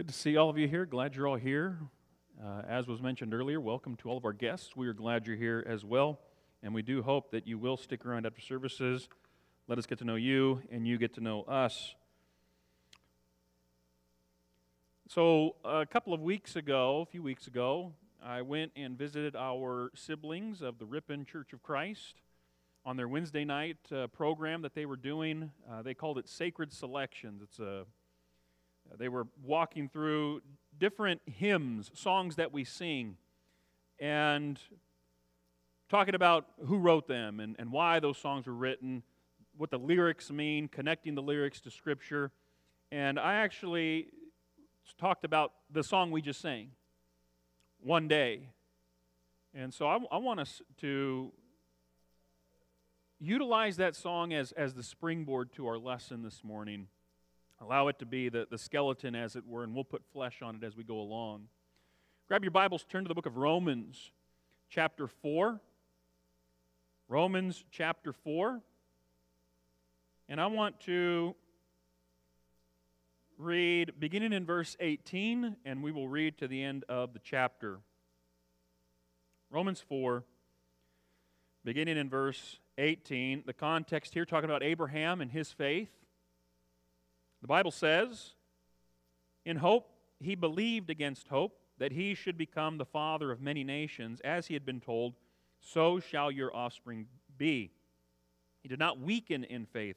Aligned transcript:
Good 0.00 0.08
to 0.08 0.14
see 0.14 0.38
all 0.38 0.48
of 0.48 0.56
you 0.56 0.66
here. 0.66 0.86
Glad 0.86 1.14
you're 1.14 1.28
all 1.28 1.36
here. 1.36 1.76
Uh, 2.42 2.62
as 2.66 2.86
was 2.86 3.02
mentioned 3.02 3.34
earlier, 3.34 3.60
welcome 3.60 3.96
to 3.96 4.08
all 4.08 4.16
of 4.16 4.24
our 4.24 4.32
guests. 4.32 4.74
We 4.74 4.88
are 4.88 4.94
glad 4.94 5.26
you're 5.26 5.36
here 5.36 5.62
as 5.68 5.84
well, 5.84 6.20
and 6.62 6.72
we 6.72 6.80
do 6.80 7.02
hope 7.02 7.30
that 7.32 7.46
you 7.46 7.58
will 7.58 7.76
stick 7.76 8.06
around 8.06 8.24
after 8.24 8.40
services. 8.40 9.10
Let 9.68 9.76
us 9.76 9.84
get 9.84 9.98
to 9.98 10.06
know 10.06 10.14
you, 10.14 10.62
and 10.72 10.88
you 10.88 10.96
get 10.96 11.12
to 11.16 11.20
know 11.20 11.42
us. 11.42 11.94
So, 15.06 15.56
a 15.66 15.84
couple 15.84 16.14
of 16.14 16.22
weeks 16.22 16.56
ago, 16.56 17.02
a 17.02 17.04
few 17.10 17.22
weeks 17.22 17.46
ago, 17.46 17.92
I 18.24 18.40
went 18.40 18.72
and 18.76 18.96
visited 18.96 19.36
our 19.36 19.90
siblings 19.94 20.62
of 20.62 20.78
the 20.78 20.86
Ripon 20.86 21.26
Church 21.26 21.52
of 21.52 21.62
Christ 21.62 22.22
on 22.86 22.96
their 22.96 23.06
Wednesday 23.06 23.44
night 23.44 23.76
uh, 23.94 24.06
program 24.06 24.62
that 24.62 24.74
they 24.74 24.86
were 24.86 24.96
doing. 24.96 25.50
Uh, 25.70 25.82
they 25.82 25.92
called 25.92 26.16
it 26.16 26.26
Sacred 26.26 26.72
Selections. 26.72 27.42
It's 27.42 27.58
a 27.58 27.84
they 28.98 29.08
were 29.08 29.26
walking 29.42 29.88
through 29.88 30.42
different 30.78 31.20
hymns, 31.26 31.90
songs 31.94 32.36
that 32.36 32.52
we 32.52 32.64
sing, 32.64 33.16
and 33.98 34.58
talking 35.88 36.14
about 36.14 36.46
who 36.66 36.78
wrote 36.78 37.06
them 37.06 37.40
and, 37.40 37.56
and 37.58 37.70
why 37.72 38.00
those 38.00 38.16
songs 38.16 38.46
were 38.46 38.54
written, 38.54 39.02
what 39.56 39.70
the 39.70 39.78
lyrics 39.78 40.30
mean, 40.30 40.68
connecting 40.68 41.14
the 41.14 41.22
lyrics 41.22 41.60
to 41.60 41.70
Scripture. 41.70 42.30
And 42.90 43.18
I 43.18 43.34
actually 43.34 44.08
talked 44.98 45.24
about 45.24 45.52
the 45.70 45.82
song 45.82 46.10
we 46.10 46.22
just 46.22 46.40
sang, 46.40 46.70
One 47.80 48.08
Day. 48.08 48.48
And 49.54 49.74
so 49.74 49.86
I, 49.86 49.98
I 50.12 50.18
want 50.18 50.40
us 50.40 50.62
to 50.78 51.32
utilize 53.18 53.76
that 53.76 53.94
song 53.94 54.32
as, 54.32 54.52
as 54.52 54.74
the 54.74 54.82
springboard 54.82 55.52
to 55.52 55.66
our 55.66 55.78
lesson 55.78 56.22
this 56.22 56.42
morning. 56.42 56.86
Allow 57.60 57.88
it 57.88 57.98
to 57.98 58.06
be 58.06 58.30
the, 58.30 58.46
the 58.50 58.56
skeleton, 58.56 59.14
as 59.14 59.36
it 59.36 59.46
were, 59.46 59.64
and 59.64 59.74
we'll 59.74 59.84
put 59.84 60.02
flesh 60.12 60.40
on 60.40 60.56
it 60.56 60.64
as 60.64 60.76
we 60.76 60.84
go 60.84 60.98
along. 60.98 61.48
Grab 62.26 62.42
your 62.42 62.50
Bibles, 62.50 62.86
turn 62.88 63.04
to 63.04 63.08
the 63.08 63.14
book 63.14 63.26
of 63.26 63.36
Romans, 63.36 64.12
chapter 64.70 65.06
4. 65.06 65.60
Romans, 67.08 67.64
chapter 67.70 68.12
4. 68.12 68.60
And 70.28 70.40
I 70.40 70.46
want 70.46 70.80
to 70.82 71.34
read 73.36 73.92
beginning 73.98 74.32
in 74.32 74.46
verse 74.46 74.76
18, 74.80 75.56
and 75.64 75.82
we 75.82 75.92
will 75.92 76.08
read 76.08 76.38
to 76.38 76.48
the 76.48 76.62
end 76.62 76.84
of 76.88 77.12
the 77.12 77.18
chapter. 77.18 77.80
Romans 79.50 79.82
4, 79.86 80.24
beginning 81.64 81.98
in 81.98 82.08
verse 82.08 82.58
18. 82.78 83.42
The 83.44 83.52
context 83.52 84.14
here 84.14 84.24
talking 84.24 84.48
about 84.48 84.62
Abraham 84.62 85.20
and 85.20 85.30
his 85.30 85.52
faith. 85.52 85.90
The 87.40 87.48
Bible 87.48 87.70
says, 87.70 88.32
In 89.44 89.56
hope 89.56 89.90
he 90.20 90.34
believed 90.34 90.90
against 90.90 91.28
hope 91.28 91.58
that 91.78 91.92
he 91.92 92.14
should 92.14 92.36
become 92.36 92.76
the 92.76 92.84
father 92.84 93.32
of 93.32 93.40
many 93.40 93.64
nations, 93.64 94.20
as 94.20 94.46
he 94.46 94.54
had 94.54 94.66
been 94.66 94.80
told, 94.80 95.14
So 95.60 95.98
shall 95.98 96.30
your 96.30 96.54
offspring 96.54 97.06
be. 97.38 97.72
He 98.62 98.68
did 98.68 98.78
not 98.78 99.00
weaken 99.00 99.44
in 99.44 99.64
faith 99.64 99.96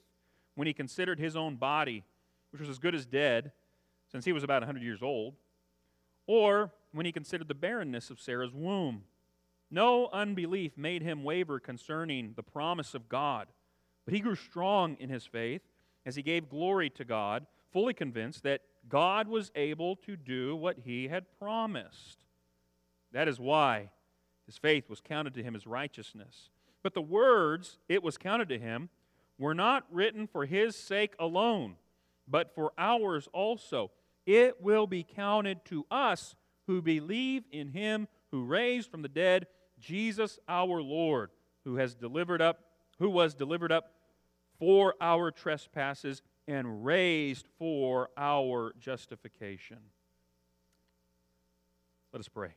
when 0.56 0.68
he 0.68 0.74
considered 0.74 1.20
his 1.20 1.36
own 1.36 1.58
body, 1.58 2.04
which 2.52 2.62
was 2.62 2.70
as 2.70 2.80
good 2.80 2.96
as 2.96 3.06
dead, 3.06 3.52
since 4.10 4.24
he 4.24 4.32
was 4.32 4.44
about 4.44 4.64
a 4.64 4.66
100 4.66 4.84
years 4.84 5.02
old, 5.02 5.36
or 6.28 6.72
when 6.94 7.06
he 7.06 7.12
considered 7.12 7.48
the 7.48 7.54
barrenness 7.54 8.10
of 8.10 8.22
Sarah's 8.22 8.54
womb. 8.54 9.04
No 9.70 10.08
unbelief 10.14 10.78
made 10.78 11.02
him 11.02 11.24
waver 11.24 11.60
concerning 11.60 12.34
the 12.36 12.44
promise 12.44 12.94
of 12.94 13.10
God, 13.10 13.48
but 14.06 14.14
he 14.14 14.20
grew 14.20 14.36
strong 14.36 14.96
in 15.00 15.10
his 15.10 15.26
faith 15.26 15.64
as 16.06 16.16
he 16.16 16.22
gave 16.22 16.50
glory 16.50 16.90
to 16.92 17.06
God, 17.06 17.46
fully 17.72 17.94
convinced 17.94 18.44
that 18.44 18.62
God 18.90 19.28
was 19.28 19.52
able 19.56 19.96
to 19.98 20.16
do 20.16 20.56
what 20.56 20.80
he 20.84 21.08
had 21.08 21.26
promised. 21.40 22.26
That 23.12 23.28
is 23.28 23.40
why 23.40 23.90
his 24.46 24.58
faith 24.58 24.90
was 24.90 25.02
counted 25.02 25.34
to 25.36 25.44
him 25.44 25.56
as 25.56 25.66
righteousness. 25.66 26.50
But 26.82 26.94
the 26.94 27.02
words, 27.02 27.80
it 27.88 28.04
was 28.04 28.18
counted 28.18 28.50
to 28.50 28.60
him, 28.60 28.90
were 29.40 29.54
not 29.54 29.86
written 29.90 30.28
for 30.28 30.46
his 30.46 30.76
sake 30.76 31.14
alone, 31.20 31.76
but 32.28 32.54
for 32.54 32.74
ours 32.78 33.28
also. 33.34 33.92
It 34.26 34.62
will 34.62 34.88
be 34.88 35.04
counted 35.04 35.64
to 35.66 35.86
us 35.90 36.36
who 36.68 36.82
believe 36.82 37.44
in 37.52 37.70
him 37.70 38.08
who 38.32 38.44
raised 38.44 38.90
from 38.90 39.02
the 39.02 39.08
dead 39.08 39.48
Jesus 39.80 40.40
our 40.48 40.82
Lord, 40.82 41.30
who 41.64 41.76
has 41.76 41.94
delivered 41.94 42.42
up, 42.42 42.62
who 43.00 43.10
was 43.10 43.34
delivered 43.34 43.72
up 43.72 43.93
for 44.64 44.96
our 45.02 45.30
trespasses 45.30 46.22
and 46.48 46.86
raised 46.86 47.50
for 47.60 48.10
our 48.16 48.72
justification. 48.80 49.78
Let 52.14 52.22
us 52.22 52.30
pray. 52.30 52.54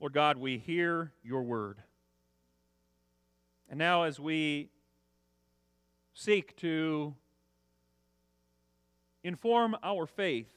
Lord 0.00 0.14
God, 0.14 0.36
we 0.36 0.58
hear 0.58 1.12
your 1.22 1.44
word. 1.44 1.78
And 3.70 3.78
now, 3.78 4.02
as 4.02 4.18
we 4.18 4.70
seek 6.12 6.56
to 6.56 7.14
inform 9.22 9.76
our 9.80 10.06
faith, 10.06 10.50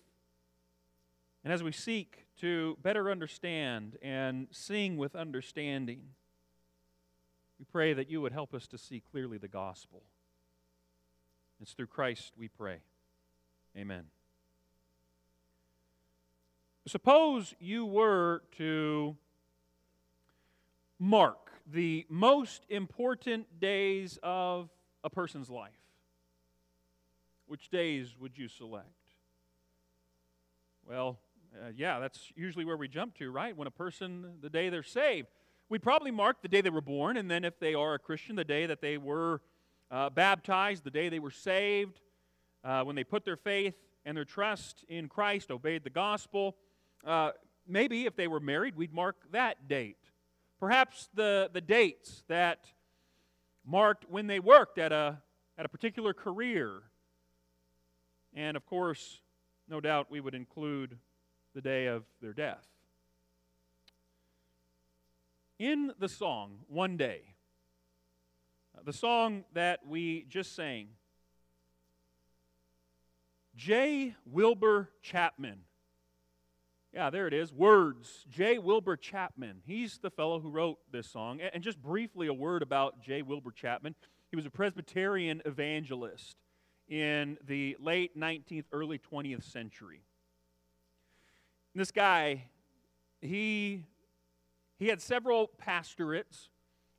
and 1.44 1.54
as 1.54 1.62
we 1.62 1.72
seek 1.72 2.26
to 2.38 2.76
better 2.82 3.12
understand 3.12 4.00
and 4.02 4.48
sing 4.50 4.98
with 4.98 5.16
understanding, 5.16 6.02
we 7.60 7.66
pray 7.70 7.94
that 7.94 8.10
you 8.10 8.22
would 8.22 8.32
help 8.32 8.54
us 8.54 8.66
to 8.68 8.78
see 8.78 9.02
clearly 9.12 9.38
the 9.38 9.50
gospel. 9.50 10.04
It's 11.62 11.74
through 11.74 11.88
Christ 11.88 12.32
we 12.38 12.48
pray. 12.48 12.78
Amen. 13.78 14.06
Suppose 16.88 17.54
you 17.60 17.86
were 17.86 18.44
to 18.58 19.18
mark 20.98 21.52
the 21.72 22.06
most 22.10 22.66
important 22.70 23.60
days 23.60 24.18
of 24.24 24.70
a 25.04 25.10
person's 25.10 25.50
life. 25.50 25.74
Which 27.46 27.70
days 27.70 28.16
would 28.20 28.38
you 28.38 28.48
select? 28.48 28.88
Well, 30.88 31.20
uh, 31.54 31.72
yeah, 31.76 32.00
that's 32.00 32.32
usually 32.36 32.64
where 32.64 32.78
we 32.78 32.88
jump 32.88 33.16
to, 33.16 33.30
right? 33.30 33.56
When 33.56 33.68
a 33.68 33.72
person, 33.72 34.38
the 34.42 34.50
day 34.50 34.70
they're 34.70 34.82
saved 34.82 35.28
we'd 35.70 35.84
probably 35.84 36.12
mark 36.12 36.42
the 36.42 36.48
day 36.48 36.62
they 36.62 36.70
were 36.70 36.82
born, 36.82 37.16
and 37.16 37.30
then 37.30 37.46
if 37.46 37.60
they 37.60 37.76
are 37.76 37.94
a 37.94 38.00
Christian, 38.00 38.36
the 38.36 38.44
day 38.44 38.66
that 38.66 38.82
they 38.82 38.98
were 38.98 39.42
uh, 39.92 40.10
baptized, 40.10 40.84
the 40.84 40.92
day 40.92 41.10
they 41.10 41.20
were 41.20 41.32
saved, 41.32 42.02
uh, 42.64 42.84
when 42.84 42.96
they 42.96 43.04
put 43.04 43.24
their 43.24 43.38
faith 43.38 43.76
and 44.04 44.18
their 44.18 44.26
trust 44.26 44.84
in 44.90 45.08
Christ, 45.08 45.52
obeyed 45.52 45.84
the 45.84 45.90
gospel. 45.90 46.56
Uh, 47.06 47.32
maybe 47.68 48.06
if 48.06 48.16
they 48.16 48.28
were 48.28 48.40
married, 48.40 48.76
we'd 48.76 48.94
mark 48.94 49.16
that 49.32 49.68
date. 49.68 49.98
Perhaps 50.60 51.10
the, 51.14 51.50
the 51.54 51.62
dates 51.62 52.24
that 52.28 52.66
marked 53.66 54.10
when 54.10 54.28
they 54.28 54.40
worked 54.40 54.78
at 54.78 54.92
a, 54.92 55.20
at 55.58 55.66
a 55.66 55.70
particular 55.70 56.14
career. 56.14 56.82
And 58.34 58.58
of 58.58 58.66
course, 58.66 59.22
no 59.70 59.80
doubt 59.80 60.08
we 60.10 60.20
would 60.20 60.36
include 60.36 60.98
the 61.54 61.62
day 61.62 61.86
of 61.86 62.04
their 62.22 62.34
death 62.34 62.66
in 65.60 65.92
the 66.00 66.10
song, 66.10 66.60
One 66.68 66.98
Day, 66.98 67.36
uh, 68.76 68.82
the 68.86 68.94
song 68.94 69.44
that 69.54 69.82
we 69.86 70.26
just 70.30 70.56
sang, 70.56 70.88
J. 73.56 74.16
Wilbur 74.26 74.90
Chapman. 75.02 75.60
Yeah, 76.94 77.10
there 77.10 77.28
it 77.28 77.34
is. 77.34 77.54
Words. 77.54 78.26
J. 78.30 78.58
Wilbur 78.58 78.96
Chapman. 78.96 79.62
He's 79.66 80.00
the 80.00 80.10
fellow 80.10 80.40
who 80.40 80.50
wrote 80.50 80.80
this 80.92 81.08
song. 81.08 81.42
And 81.42 81.62
just 81.62 81.82
briefly, 81.82 82.28
a 82.28 82.34
word 82.34 82.64
about 82.64 83.02
J. 83.02 83.22
Wilbur 83.22 83.52
Chapman. 83.52 83.96
He 84.32 84.38
was 84.38 84.46
a 84.46 84.50
Presbyterian 84.50 85.42
evangelist 85.46 86.38
in 86.88 87.38
the 87.46 87.76
late 87.80 88.18
19th, 88.18 88.66
early 88.72 88.98
20th 88.98 89.44
century. 89.44 90.02
This 91.76 91.92
guy, 91.92 92.46
he 93.22 93.86
he 94.80 94.88
had 94.88 95.02
several 95.02 95.48
pastorates, 95.48 96.50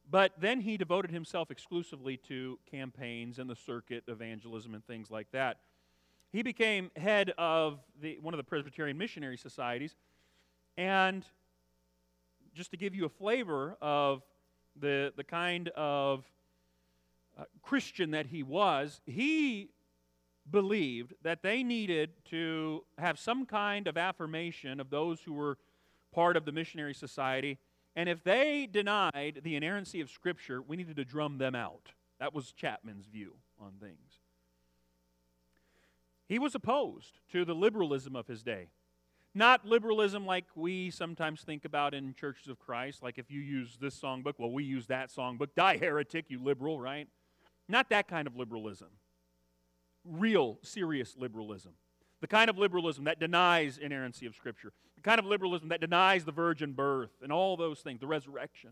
but 0.09 0.33
then 0.39 0.61
he 0.61 0.77
devoted 0.77 1.11
himself 1.11 1.51
exclusively 1.51 2.19
to 2.29 2.59
campaigns 2.71 3.39
and 3.39 3.49
the 3.49 3.57
circuit 3.57 4.05
evangelism 4.07 4.75
and 4.75 4.87
things 4.87 5.11
like 5.11 5.31
that. 5.33 5.61
He 6.31 6.43
became 6.43 6.91
head 6.95 7.33
of 7.39 7.81
the, 8.01 8.19
one 8.21 8.35
of 8.35 8.39
the 8.39 8.45
Presbyterian 8.45 8.99
missionary 8.99 9.39
societies, 9.39 9.97
and 10.77 11.25
just 12.55 12.71
to 12.73 12.77
give 12.77 12.95
you 12.95 13.07
a 13.07 13.09
flavor 13.09 13.77
of 13.81 14.23
the, 14.79 15.13
the 15.17 15.25
kind 15.25 15.69
of 15.69 16.25
uh, 17.39 17.45
Christian 17.63 18.11
that 18.11 18.27
he 18.27 18.43
was, 18.43 19.01
he 19.07 19.71
believed 20.51 21.15
that 21.23 21.43
they 21.43 21.63
needed 21.63 22.11
to 22.27 22.85
have 22.99 23.19
some 23.19 23.47
kind 23.47 23.87
of 23.87 23.97
affirmation 23.97 24.81
of 24.81 24.91
those 24.91 25.21
who 25.21 25.33
were 25.33 25.57
part 26.13 26.37
of 26.37 26.45
the 26.45 26.53
missionary 26.53 26.95
society 26.95 27.59
and 27.97 28.09
if 28.09 28.23
they 28.23 28.69
denied 28.71 29.41
the 29.43 29.57
inerrancy 29.57 30.01
of 30.01 30.11
Scripture, 30.11 30.63
we 30.63 30.77
needed 30.77 30.97
to 30.97 31.05
drum 31.05 31.39
them 31.39 31.55
out. 31.55 31.91
That 32.19 32.35
was 32.35 32.53
Chapman's 32.53 33.07
view 33.07 33.35
on 33.59 33.73
things. 33.81 34.21
he 36.29 36.39
was 36.39 36.55
opposed 36.55 37.19
to 37.33 37.45
the 37.45 37.55
liberalism 37.55 38.15
of 38.15 38.29
his 38.29 38.43
day. 38.43 38.69
Not 39.35 39.65
liberalism 39.65 40.27
like 40.27 40.47
we 40.55 40.91
sometimes 40.91 41.43
think 41.43 41.65
about 41.65 41.95
in 41.95 42.15
churches 42.15 42.49
of 42.49 42.59
Christ, 42.59 43.03
like 43.03 43.19
if 43.19 43.31
you 43.31 43.41
use 43.41 43.79
this 43.81 43.99
songbook, 43.99 44.35
well, 44.39 44.51
we 44.51 44.65
use 44.65 44.87
that 44.87 45.11
songbook. 45.11 45.55
Die, 45.57 45.77
heretic, 45.77 46.27
you 46.29 46.43
liberal, 46.43 46.81
right? 46.81 47.09
Not 47.69 47.91
that 47.91 48.09
kind 48.09 48.27
of 48.27 48.37
liberalism. 48.37 48.89
Real, 50.05 50.59
serious 50.63 51.17
liberalism. 51.17 51.73
The 52.21 52.27
kind 52.27 52.51
of 52.51 52.59
liberalism 52.59 53.05
that 53.05 53.19
denies 53.19 53.79
inerrancy 53.79 54.27
of 54.27 54.35
Scripture. 54.35 54.73
The 54.97 55.03
kind 55.03 55.19
of 55.19 55.25
liberalism 55.25 55.69
that 55.71 55.81
denies 55.81 56.25
the 56.25 56.33
virgin 56.33 56.73
birth 56.73 57.11
and 57.23 57.33
all 57.33 57.57
those 57.57 57.81
things, 57.81 58.01
the 58.01 58.07
resurrection. 58.07 58.71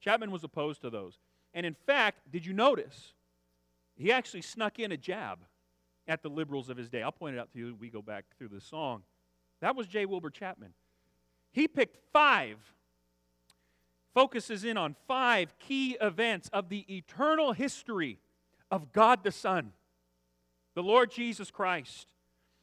Chapman 0.00 0.30
was 0.30 0.44
opposed 0.44 0.82
to 0.82 0.90
those. 0.90 1.18
And 1.54 1.64
in 1.64 1.74
fact, 1.74 2.30
did 2.30 2.44
you 2.44 2.52
notice? 2.52 3.14
He 3.96 4.12
actually 4.12 4.42
snuck 4.42 4.78
in 4.78 4.92
a 4.92 4.96
jab 4.96 5.38
at 6.06 6.22
the 6.22 6.28
liberals 6.28 6.68
of 6.68 6.76
his 6.76 6.88
day. 6.88 7.02
I'll 7.02 7.12
point 7.12 7.36
it 7.36 7.38
out 7.38 7.50
to 7.52 7.58
you 7.58 7.74
we 7.78 7.88
go 7.88 8.02
back 8.02 8.26
through 8.38 8.48
the 8.48 8.60
song. 8.60 9.02
That 9.60 9.74
was 9.74 9.86
J. 9.86 10.04
Wilbur 10.04 10.30
Chapman. 10.30 10.74
He 11.52 11.66
picked 11.66 11.96
five, 12.12 12.58
focuses 14.14 14.64
in 14.64 14.76
on 14.76 14.94
five 15.08 15.58
key 15.58 15.96
events 16.00 16.50
of 16.52 16.68
the 16.68 16.84
eternal 16.94 17.52
history 17.52 18.18
of 18.70 18.92
God 18.92 19.24
the 19.24 19.32
Son, 19.32 19.72
the 20.74 20.82
Lord 20.82 21.10
Jesus 21.10 21.50
Christ. 21.50 22.08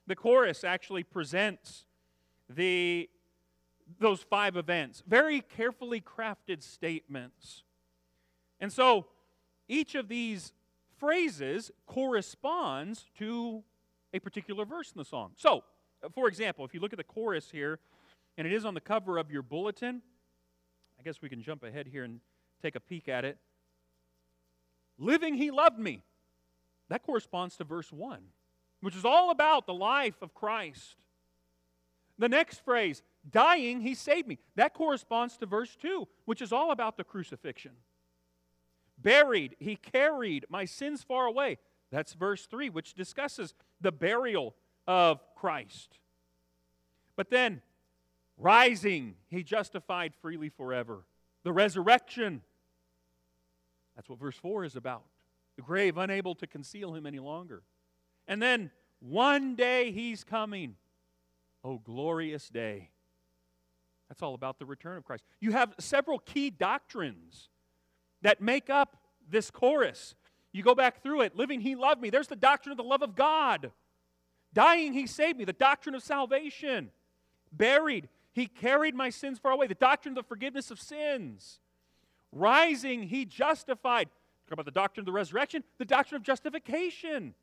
The 0.08 0.16
chorus 0.16 0.64
actually 0.64 1.04
presents 1.04 1.86
the, 2.50 3.10
those 4.00 4.22
five 4.22 4.58
events, 4.58 5.04
very 5.08 5.42
carefully 5.42 6.02
crafted 6.02 6.62
statements. 6.62 7.64
And 8.60 8.72
so 8.72 9.08
each 9.68 9.96
of 9.96 10.08
these 10.08 10.54
phrases 10.98 11.72
corresponds 11.86 13.06
to 13.18 13.64
a 14.14 14.20
particular 14.20 14.66
verse 14.66 14.92
in 14.92 15.00
the 15.00 15.06
song. 15.06 15.32
So, 15.38 15.64
for 16.14 16.28
example, 16.28 16.66
if 16.66 16.74
you 16.74 16.80
look 16.80 16.94
at 16.94 16.98
the 16.98 17.04
chorus 17.04 17.50
here, 17.50 17.80
and 18.38 18.48
it 18.48 18.54
is 18.54 18.66
on 18.66 18.74
the 18.74 18.82
cover 18.82 19.18
of 19.18 19.32
your 19.32 19.42
bulletin, 19.42 20.02
I 21.00 21.04
guess 21.04 21.22
we 21.22 21.30
can 21.30 21.42
jump 21.42 21.64
ahead 21.64 21.88
here 21.88 22.04
and 22.04 22.20
take 22.62 22.76
a 22.76 22.80
peek 22.80 23.08
at 23.08 23.26
it. 23.26 23.38
Living, 24.98 25.36
he 25.36 25.52
loved 25.52 25.80
me. 25.80 26.04
That 26.90 27.04
corresponds 27.04 27.58
to 27.58 27.64
verse 27.64 27.92
1, 27.92 28.20
which 28.84 28.98
is 28.98 29.06
all 29.06 29.32
about 29.32 29.66
the 29.66 29.74
life 29.74 30.22
of 30.22 30.34
Christ. 30.34 30.98
The 32.20 32.28
next 32.28 32.66
phrase, 32.66 33.02
dying, 33.32 33.80
he 33.80 33.96
saved 33.96 34.28
me. 34.28 34.40
That 34.56 34.74
corresponds 34.74 35.38
to 35.38 35.46
verse 35.46 35.74
2, 35.82 36.06
which 36.26 36.42
is 36.42 36.52
all 36.52 36.70
about 36.70 36.98
the 36.98 37.06
crucifixion. 37.06 37.72
Buried, 38.98 39.56
he 39.58 39.78
carried 39.78 40.46
my 40.50 40.66
sins 40.66 41.02
far 41.02 41.28
away. 41.28 41.60
That's 41.92 42.12
verse 42.12 42.46
3, 42.46 42.70
which 42.72 42.94
discusses 42.94 43.54
the 43.80 43.94
burial 43.94 44.54
of 44.86 45.22
Christ. 45.34 46.00
But 47.16 47.30
then, 47.30 47.62
rising, 48.38 49.16
he 49.30 49.44
justified 49.44 50.14
freely 50.22 50.50
forever. 50.50 51.06
The 51.44 51.54
resurrection, 51.54 52.42
that's 53.96 54.10
what 54.10 54.20
verse 54.20 54.38
4 54.38 54.66
is 54.66 54.76
about. 54.76 55.04
The 55.56 55.62
grave 55.62 55.98
unable 55.98 56.36
to 56.36 56.48
conceal 56.48 56.94
him 56.94 57.06
any 57.06 57.20
longer. 57.20 57.64
And 58.28 58.42
then, 58.42 58.72
one 59.00 59.56
day 59.56 59.92
he's 59.92 60.24
coming. 60.24 60.76
Oh, 61.64 61.78
glorious 61.78 62.50
day. 62.50 62.90
That's 64.10 64.22
all 64.22 64.34
about 64.34 64.60
the 64.60 64.66
return 64.66 64.98
of 64.98 65.04
Christ. 65.04 65.24
You 65.40 65.52
have 65.52 65.74
several 65.80 66.20
key 66.20 66.50
doctrines 66.50 67.50
that 68.22 68.42
make 68.42 68.70
up 68.70 68.98
this 69.30 69.50
chorus. 69.50 70.16
You 70.52 70.64
go 70.64 70.76
back 70.76 71.02
through 71.02 71.22
it. 71.22 71.36
Living, 71.36 71.62
he 71.62 71.76
loved 71.76 72.02
me. 72.02 72.10
There's 72.10 72.28
the 72.28 72.36
doctrine 72.36 72.72
of 72.72 72.78
the 72.78 72.84
love 72.84 73.02
of 73.02 73.16
God. 73.16 73.72
Dying, 74.54 74.94
he 74.94 75.08
saved 75.08 75.38
me. 75.38 75.46
The 75.46 75.54
doctrine 75.54 75.96
of 75.96 76.04
salvation. 76.04 76.92
Buried, 77.52 78.08
he 78.34 78.46
carried 78.46 78.96
my 78.96 79.10
sins 79.10 79.40
far 79.40 79.52
away. 79.52 79.68
The 79.68 79.74
doctrine 79.74 80.12
of 80.12 80.24
the 80.24 80.28
forgiveness 80.28 80.70
of 80.70 80.80
sins. 80.80 81.60
Rising, 82.32 83.04
he 83.04 83.26
justified. 83.26 84.10
Talk 84.48 84.54
about 84.54 84.66
the 84.66 84.72
doctrine 84.72 85.02
of 85.02 85.06
the 85.06 85.12
resurrection, 85.12 85.64
the 85.78 85.86
doctrine 85.86 86.18
of 86.18 86.24
justification. 86.24 87.34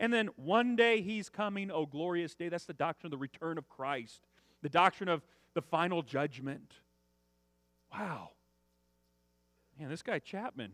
And 0.00 0.12
then 0.12 0.30
one 0.36 0.76
day 0.76 1.02
he's 1.02 1.28
coming, 1.28 1.70
oh 1.70 1.84
glorious 1.84 2.34
day. 2.34 2.48
That's 2.48 2.64
the 2.64 2.72
doctrine 2.72 3.08
of 3.08 3.10
the 3.12 3.22
return 3.22 3.58
of 3.58 3.68
Christ, 3.68 4.26
the 4.62 4.70
doctrine 4.70 5.10
of 5.10 5.22
the 5.54 5.60
final 5.60 6.02
judgment. 6.02 6.72
Wow. 7.92 8.30
Man, 9.78 9.90
this 9.90 10.02
guy 10.02 10.18
Chapman, 10.18 10.72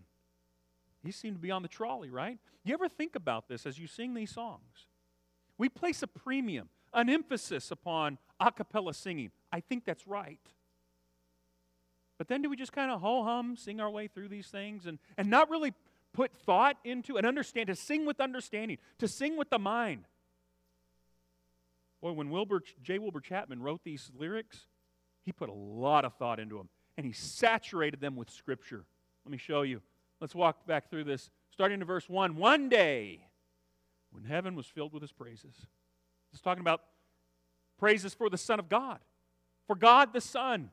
he 1.02 1.10
seemed 1.10 1.36
to 1.36 1.40
be 1.40 1.50
on 1.50 1.62
the 1.62 1.68
trolley, 1.68 2.08
right? 2.08 2.38
You 2.64 2.72
ever 2.74 2.88
think 2.88 3.16
about 3.16 3.48
this 3.48 3.66
as 3.66 3.80
you 3.80 3.88
sing 3.88 4.14
these 4.14 4.30
songs? 4.30 4.86
We 5.58 5.68
place 5.68 6.02
a 6.04 6.06
premium, 6.06 6.68
an 6.94 7.10
emphasis 7.10 7.72
upon 7.72 8.18
a 8.38 8.52
cappella 8.52 8.94
singing. 8.94 9.32
I 9.50 9.58
think 9.58 9.84
that's 9.84 10.06
right. 10.06 10.38
But 12.16 12.28
then 12.28 12.42
do 12.42 12.48
we 12.48 12.56
just 12.56 12.72
kind 12.72 12.92
of 12.92 13.00
ho 13.00 13.24
hum, 13.24 13.56
sing 13.56 13.80
our 13.80 13.90
way 13.90 14.06
through 14.06 14.28
these 14.28 14.46
things 14.48 14.86
and, 14.86 14.98
and 15.18 15.28
not 15.28 15.50
really 15.50 15.74
put 16.16 16.32
thought 16.32 16.78
into 16.82 17.18
and 17.18 17.26
understand, 17.26 17.66
to 17.66 17.76
sing 17.76 18.06
with 18.06 18.20
understanding, 18.20 18.78
to 18.98 19.06
sing 19.06 19.36
with 19.36 19.50
the 19.50 19.58
mind? 19.58 20.06
Boy, 22.00 22.12
when 22.12 22.30
Wilbur, 22.30 22.62
J. 22.82 22.98
Wilbur 22.98 23.20
Chapman 23.20 23.62
wrote 23.62 23.82
these 23.84 24.10
lyrics, 24.18 24.66
he 25.24 25.32
put 25.32 25.50
a 25.50 25.52
lot 25.52 26.06
of 26.06 26.14
thought 26.14 26.40
into 26.40 26.56
them 26.56 26.70
and 26.96 27.04
he 27.04 27.12
saturated 27.12 28.00
them 28.00 28.16
with 28.16 28.30
Scripture. 28.30 28.84
Let 29.24 29.32
me 29.32 29.38
show 29.38 29.62
you. 29.62 29.82
Let's 30.20 30.34
walk 30.34 30.66
back 30.66 30.88
through 30.88 31.04
this. 31.04 31.30
Starting 31.50 31.80
in 31.80 31.86
verse 31.86 32.08
1. 32.08 32.36
One 32.36 32.70
day, 32.70 33.26
when 34.10 34.24
heaven 34.24 34.54
was 34.54 34.66
filled 34.66 34.94
with 34.94 35.02
his 35.02 35.12
praises. 35.12 35.54
It's 36.32 36.40
talking 36.40 36.62
about 36.62 36.82
praises 37.78 38.14
for 38.14 38.30
the 38.30 38.38
Son 38.38 38.58
of 38.58 38.70
God, 38.70 38.98
for 39.66 39.76
God 39.76 40.14
the 40.14 40.22
Son. 40.22 40.70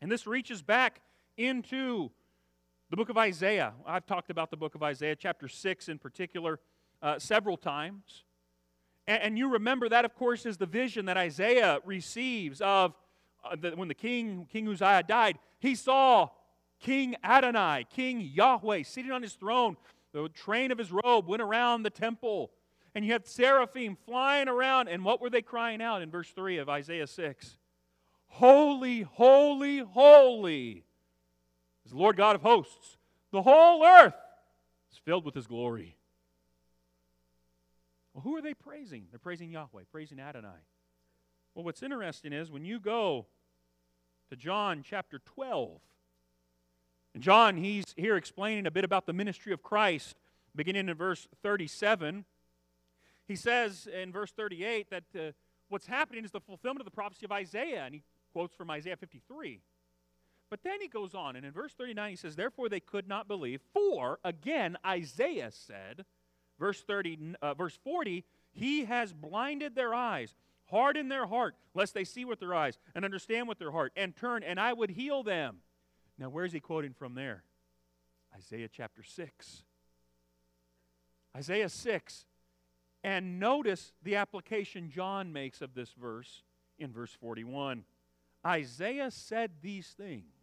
And 0.00 0.10
this 0.10 0.26
reaches 0.26 0.62
back 0.62 1.02
into 1.36 2.10
the 2.90 2.96
book 2.96 3.08
of 3.08 3.16
Isaiah. 3.16 3.72
I've 3.86 4.04
talked 4.04 4.30
about 4.30 4.50
the 4.50 4.56
book 4.56 4.74
of 4.74 4.82
Isaiah, 4.82 5.14
chapter 5.14 5.46
6 5.46 5.88
in 5.88 5.98
particular, 5.98 6.58
uh, 7.00 7.20
several 7.20 7.56
times. 7.56 8.24
And, 9.06 9.22
and, 9.22 9.38
you 9.38 9.48
remember 9.52 9.88
that, 9.88 10.04
of 10.04 10.14
course, 10.16 10.44
is 10.44 10.56
the 10.56 10.66
vision 10.66 11.04
that 11.06 11.16
Isaiah 11.16 11.78
receives 11.84 12.60
of 12.60 12.94
uh, 13.44 13.54
the, 13.56 13.70
when 13.70 13.86
the 13.86 13.94
king, 13.94 14.46
King 14.52 14.68
Uzziah, 14.68 15.04
died. 15.06 15.38
He 15.60 15.76
saw 15.76 16.30
King 16.80 17.14
Adonai, 17.22 17.86
King 17.94 18.20
Yahweh, 18.20 18.82
sitting 18.82 19.12
on 19.12 19.22
his 19.22 19.34
throne. 19.34 19.76
The 20.12 20.28
train 20.28 20.72
of 20.72 20.78
his 20.78 20.90
robe 20.90 21.28
went 21.28 21.42
around 21.42 21.84
the 21.84 21.90
temple. 21.90 22.50
And 22.96 23.04
you 23.04 23.12
had 23.12 23.24
seraphim 23.24 23.96
flying 24.04 24.48
around. 24.48 24.88
And 24.88 25.04
what 25.04 25.20
were 25.20 25.30
they 25.30 25.42
crying 25.42 25.80
out 25.80 26.02
in 26.02 26.10
verse 26.10 26.28
3 26.30 26.58
of 26.58 26.68
Isaiah 26.68 27.06
6? 27.06 27.56
Holy, 28.26 29.02
holy, 29.02 29.78
holy 29.78 30.84
is 31.84 31.92
the 31.92 31.98
Lord 31.98 32.16
God 32.16 32.36
of 32.36 32.42
hosts. 32.42 32.98
The 33.32 33.42
whole 33.42 33.84
earth 33.84 34.14
is 34.90 34.98
filled 34.98 35.24
with 35.24 35.34
his 35.34 35.46
glory. 35.46 35.96
Well, 38.12 38.22
who 38.22 38.36
are 38.36 38.42
they 38.42 38.54
praising? 38.54 39.06
They're 39.10 39.18
praising 39.18 39.50
Yahweh, 39.50 39.82
praising 39.90 40.18
Adonai. 40.18 40.48
Well, 41.54 41.64
what's 41.64 41.82
interesting 41.82 42.32
is 42.32 42.50
when 42.50 42.64
you 42.64 42.80
go 42.80 43.26
to 44.30 44.36
John 44.36 44.82
chapter 44.84 45.20
12, 45.20 45.80
and 47.14 47.22
John, 47.22 47.56
he's 47.56 47.84
here 47.96 48.16
explaining 48.16 48.66
a 48.66 48.70
bit 48.70 48.84
about 48.84 49.06
the 49.06 49.12
ministry 49.12 49.52
of 49.52 49.62
Christ, 49.62 50.16
beginning 50.54 50.88
in 50.88 50.94
verse 50.94 51.26
37. 51.42 52.24
He 53.26 53.36
says 53.36 53.88
in 53.92 54.12
verse 54.12 54.30
38 54.32 54.90
that 54.90 55.04
uh, 55.18 55.32
what's 55.68 55.86
happening 55.86 56.24
is 56.24 56.30
the 56.30 56.40
fulfillment 56.40 56.80
of 56.80 56.84
the 56.84 56.90
prophecy 56.92 57.24
of 57.24 57.32
Isaiah, 57.32 57.84
and 57.84 57.94
he 57.94 58.02
quotes 58.32 58.54
from 58.54 58.70
Isaiah 58.70 58.96
53. 58.96 59.60
But 60.50 60.64
then 60.64 60.80
he 60.80 60.88
goes 60.88 61.14
on, 61.14 61.36
and 61.36 61.46
in 61.46 61.52
verse 61.52 61.72
39 61.74 62.10
he 62.10 62.16
says, 62.16 62.34
Therefore 62.34 62.68
they 62.68 62.80
could 62.80 63.06
not 63.06 63.28
believe, 63.28 63.62
for, 63.72 64.18
again, 64.24 64.76
Isaiah 64.84 65.52
said, 65.52 66.04
verse, 66.58 66.82
30, 66.82 67.36
uh, 67.40 67.54
verse 67.54 67.78
40, 67.84 68.24
He 68.50 68.84
has 68.84 69.12
blinded 69.12 69.76
their 69.76 69.94
eyes, 69.94 70.34
hardened 70.68 71.10
their 71.10 71.26
heart, 71.26 71.54
lest 71.72 71.94
they 71.94 72.02
see 72.02 72.24
with 72.24 72.40
their 72.40 72.52
eyes, 72.52 72.78
and 72.96 73.04
understand 73.04 73.48
with 73.48 73.60
their 73.60 73.70
heart, 73.70 73.92
and 73.94 74.16
turn, 74.16 74.42
and 74.42 74.58
I 74.58 74.72
would 74.72 74.90
heal 74.90 75.22
them. 75.22 75.58
Now, 76.18 76.30
where's 76.30 76.52
he 76.52 76.60
quoting 76.60 76.94
from 76.94 77.14
there? 77.14 77.44
Isaiah 78.36 78.68
chapter 78.68 79.04
6. 79.04 79.62
Isaiah 81.36 81.68
6. 81.68 82.24
And 83.02 83.38
notice 83.38 83.92
the 84.02 84.16
application 84.16 84.90
John 84.90 85.32
makes 85.32 85.62
of 85.62 85.74
this 85.74 85.92
verse 85.92 86.42
in 86.78 86.92
verse 86.92 87.12
41. 87.20 87.84
Isaiah 88.44 89.10
said 89.10 89.52
these 89.62 89.88
things 89.88 90.39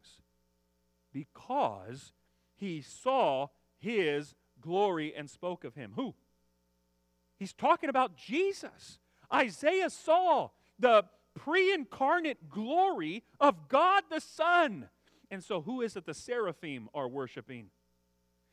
because 1.17 2.13
he 2.55 2.79
saw 2.79 3.47
his 3.79 4.35
glory 4.61 5.15
and 5.15 5.27
spoke 5.27 5.63
of 5.63 5.73
him. 5.73 5.93
Who? 5.95 6.13
He's 7.39 7.53
talking 7.53 7.89
about 7.89 8.15
Jesus. 8.15 8.99
Isaiah 9.33 9.89
saw 9.89 10.49
the 10.77 11.05
pre 11.33 11.73
incarnate 11.73 12.49
glory 12.49 13.23
of 13.39 13.67
God 13.67 14.03
the 14.11 14.21
Son. 14.21 14.89
And 15.31 15.43
so, 15.43 15.61
who 15.61 15.81
is 15.81 15.95
it 15.95 16.05
the 16.05 16.13
seraphim 16.13 16.87
are 16.93 17.07
worshiping? 17.07 17.71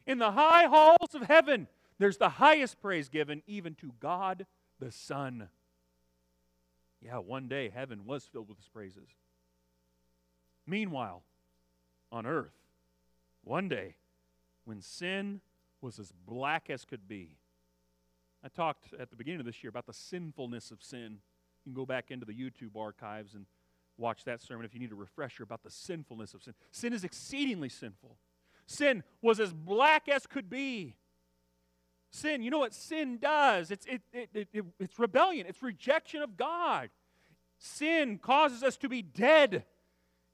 In 0.06 0.16
the 0.16 0.33
high 0.33 0.64
halls 0.64 1.14
of 1.14 1.23
heaven, 1.23 1.68
there's 1.99 2.16
the 2.16 2.30
highest 2.30 2.80
praise 2.80 3.11
given 3.11 3.42
even 3.47 3.75
to 3.76 3.92
God 4.00 4.47
the 4.80 4.90
Son. 4.90 5.49
Yeah, 7.02 7.18
one 7.18 7.47
day 7.47 7.68
heaven 7.68 8.06
was 8.06 8.25
filled 8.25 8.49
with 8.49 8.56
his 8.56 8.68
praises. 8.68 9.11
Meanwhile, 10.66 11.23
on 12.14 12.26
earth, 12.26 12.54
one 13.42 13.68
day, 13.68 13.97
when 14.64 14.80
sin 14.80 15.40
was 15.80 15.99
as 15.99 16.12
black 16.26 16.71
as 16.71 16.85
could 16.85 17.09
be, 17.09 17.37
I 18.42 18.49
talked 18.49 18.94
at 18.99 19.11
the 19.11 19.16
beginning 19.16 19.40
of 19.40 19.47
this 19.47 19.62
year 19.62 19.68
about 19.68 19.87
the 19.87 19.92
sinfulness 19.92 20.71
of 20.71 20.83
sin. 20.83 21.18
You 21.64 21.73
can 21.73 21.75
go 21.75 21.85
back 21.85 22.11
into 22.11 22.25
the 22.25 22.33
YouTube 22.33 22.76
archives 22.76 23.35
and 23.35 23.47
watch 23.99 24.25
that 24.25 24.40
sermon 24.40 24.64
if 24.64 24.75
you 24.75 24.80
need 24.80 24.92
a 24.92 24.97
refresher 24.97 25.42
about 25.42 25.62
the 25.64 25.71
sinfulness 25.71 26.35
of 26.35 26.42
sin. 26.42 26.54
Sin 26.71 26.92
is 26.92 27.04
exceedingly 27.04 27.68
sinful. 27.68 28.16
Sin 28.66 29.02
was 29.21 29.40
as 29.40 29.52
black 29.52 30.09
as 30.09 30.26
could 30.26 30.49
be. 30.49 30.97
Sin, 32.11 32.42
you 32.42 32.50
know 32.50 32.61
what 32.61 32.73
sin 32.73 33.18
does? 33.18 33.73
It's, 33.73 33.87
it, 33.87 34.02
it, 34.12 34.49
it, 34.52 34.64
it's 34.78 34.99
rebellion, 34.99 35.47
it's 35.49 35.62
rejection 35.62 36.23
of 36.23 36.37
God. 36.37 36.90
Sin 37.59 38.18
causes 38.18 38.62
us 38.62 38.76
to 38.78 38.88
be 38.88 39.02
dead 39.02 39.64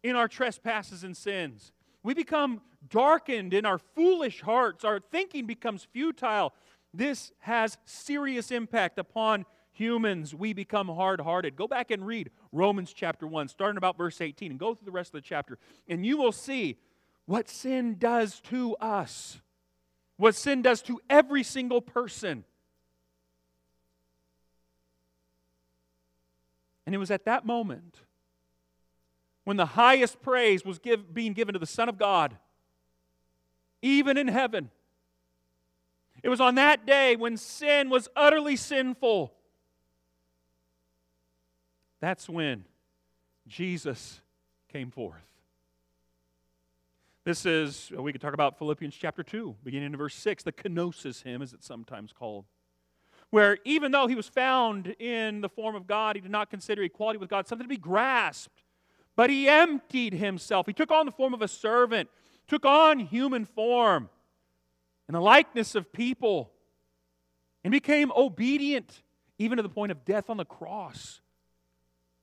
in 0.03 0.17
our 0.17 0.29
trespasses 0.29 1.05
and 1.05 1.17
sins. 1.17 1.73
We 2.03 2.15
become 2.15 2.63
darkened 2.89 3.53
in 3.53 3.67
our 3.67 3.79
foolish 3.79 4.41
hearts. 4.41 4.85
Our 4.85 5.01
thinking 5.01 5.47
becomes 5.47 5.87
futile. 5.93 6.55
This 6.95 7.33
has 7.41 7.79
serious 7.85 8.51
impact 8.51 8.99
upon 8.99 9.45
humans. 9.73 10.35
We 10.35 10.53
become 10.53 10.89
hard 10.89 11.21
hearted. 11.21 11.57
Go 11.57 11.69
back 11.69 11.91
and 11.91 12.07
read 12.07 12.31
Romans 12.53 12.93
chapter 12.93 13.27
1, 13.27 13.49
starting 13.49 13.77
about 13.77 13.97
verse 13.97 14.21
18, 14.21 14.53
and 14.53 14.61
go 14.61 14.75
through 14.75 14.87
the 14.87 14.91
rest 14.91 15.09
of 15.09 15.23
the 15.23 15.27
chapter, 15.27 15.59
and 15.89 16.05
you 16.05 16.17
will 16.17 16.33
see 16.33 16.79
what 17.27 17.49
sin 17.49 17.97
does 17.99 18.41
to 18.41 18.77
us, 18.77 19.41
what 20.17 20.35
sin 20.35 20.63
does 20.63 20.83
to 20.83 21.01
every 21.09 21.43
single 21.43 21.81
person. 21.81 22.45
And 26.87 26.95
it 26.95 26.99
was 26.99 27.11
at 27.11 27.27
that 27.27 27.47
moment 27.47 28.01
when 29.51 29.57
the 29.57 29.67
highest 29.67 30.23
praise 30.23 30.65
was 30.65 30.79
give, 30.79 31.13
being 31.13 31.33
given 31.33 31.55
to 31.55 31.59
the 31.59 31.67
Son 31.67 31.89
of 31.89 31.99
God, 31.99 32.37
even 33.83 34.17
in 34.17 34.29
heaven. 34.29 34.71
It 36.23 36.29
was 36.29 36.41
on 36.41 36.55
that 36.55 36.87
day 36.87 37.17
when 37.17 37.37
sin 37.37 37.91
was 37.91 38.09
utterly 38.15 38.55
sinful. 38.55 39.35
That's 41.99 42.29
when 42.29 42.65
Jesus 43.49 44.21
came 44.73 44.93
forth. 44.93 45.27
This 47.25 47.45
is, 47.45 47.91
uh, 47.99 48.01
we 48.01 48.13
could 48.13 48.21
talk 48.21 48.35
about 48.35 48.57
Philippians 48.57 48.95
chapter 48.95 49.25
2, 49.25 49.57
beginning 49.65 49.87
in 49.87 49.97
verse 49.97 50.15
6, 50.15 50.45
the 50.45 50.53
kenosis 50.53 51.25
hymn, 51.25 51.43
as 51.43 51.53
it's 51.53 51.67
sometimes 51.67 52.13
called, 52.13 52.45
where 53.31 53.59
even 53.65 53.91
though 53.91 54.07
he 54.07 54.15
was 54.15 54.29
found 54.29 54.95
in 55.01 55.41
the 55.41 55.49
form 55.49 55.75
of 55.75 55.89
God, 55.89 56.15
he 56.15 56.23
did 56.23 56.31
not 56.31 56.51
consider 56.51 56.85
equality 56.85 57.19
with 57.19 57.29
God 57.29 57.49
something 57.49 57.65
to 57.65 57.69
be 57.69 57.77
grasped, 57.77 58.63
but 59.17 59.31
he 59.31 59.49
emptied 59.49 60.15
himself. 60.15 60.67
He 60.67 60.73
took 60.73 60.91
on 60.91 61.07
the 61.07 61.13
form 61.13 61.35
of 61.35 61.43
a 61.43 61.49
servant, 61.49 62.09
took 62.49 62.65
on 62.65 62.99
human 62.99 63.45
form 63.45 64.09
in 65.09 65.15
the 65.15 65.21
likeness 65.21 65.75
of 65.75 65.93
people, 65.93 66.53
and 67.65 67.73
became 67.73 68.11
obedient 68.17 69.03
even 69.39 69.57
to 69.57 69.63
the 69.63 69.69
point 69.69 69.93
of 69.93 70.05
death 70.05 70.31
on 70.31 70.37
the 70.37 70.45
cross. 70.45 71.21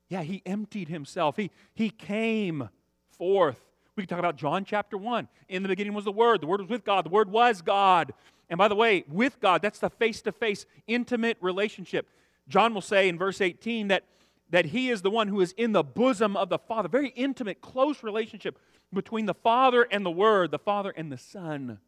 Yeah, 0.09 0.23
he 0.23 0.41
emptied 0.45 0.87
himself. 0.87 1.35
He, 1.35 1.51
he 1.73 1.89
came 1.89 2.69
forth. 3.17 3.59
We 3.95 4.03
can 4.03 4.09
talk 4.09 4.19
about 4.19 4.35
John 4.35 4.63
chapter 4.63 4.97
1. 4.97 5.27
In 5.49 5.63
the 5.63 5.69
beginning 5.69 5.93
was 5.93 6.05
the 6.05 6.11
Word. 6.11 6.41
The 6.41 6.47
Word 6.47 6.61
was 6.61 6.69
with 6.69 6.85
God. 6.85 7.05
The 7.05 7.09
Word 7.09 7.29
was 7.29 7.61
God. 7.61 8.13
And 8.49 8.57
by 8.57 8.67
the 8.67 8.75
way, 8.75 9.03
with 9.09 9.39
God, 9.39 9.61
that's 9.61 9.79
the 9.79 9.89
face 9.89 10.21
to 10.21 10.31
face, 10.31 10.65
intimate 10.87 11.37
relationship. 11.41 12.07
John 12.47 12.73
will 12.73 12.81
say 12.81 13.09
in 13.09 13.17
verse 13.17 13.41
18 13.41 13.89
that, 13.89 14.03
that 14.49 14.65
he 14.65 14.89
is 14.89 15.01
the 15.01 15.09
one 15.09 15.27
who 15.27 15.41
is 15.41 15.53
in 15.53 15.73
the 15.73 15.83
bosom 15.83 16.37
of 16.37 16.49
the 16.49 16.57
Father. 16.57 16.87
Very 16.87 17.09
intimate, 17.09 17.61
close 17.61 18.03
relationship 18.03 18.59
between 18.93 19.25
the 19.25 19.33
Father 19.33 19.83
and 19.83 20.05
the 20.05 20.11
Word, 20.11 20.51
the 20.51 20.59
Father 20.59 20.93
and 20.95 21.11
the 21.11 21.17
Son. 21.17 21.79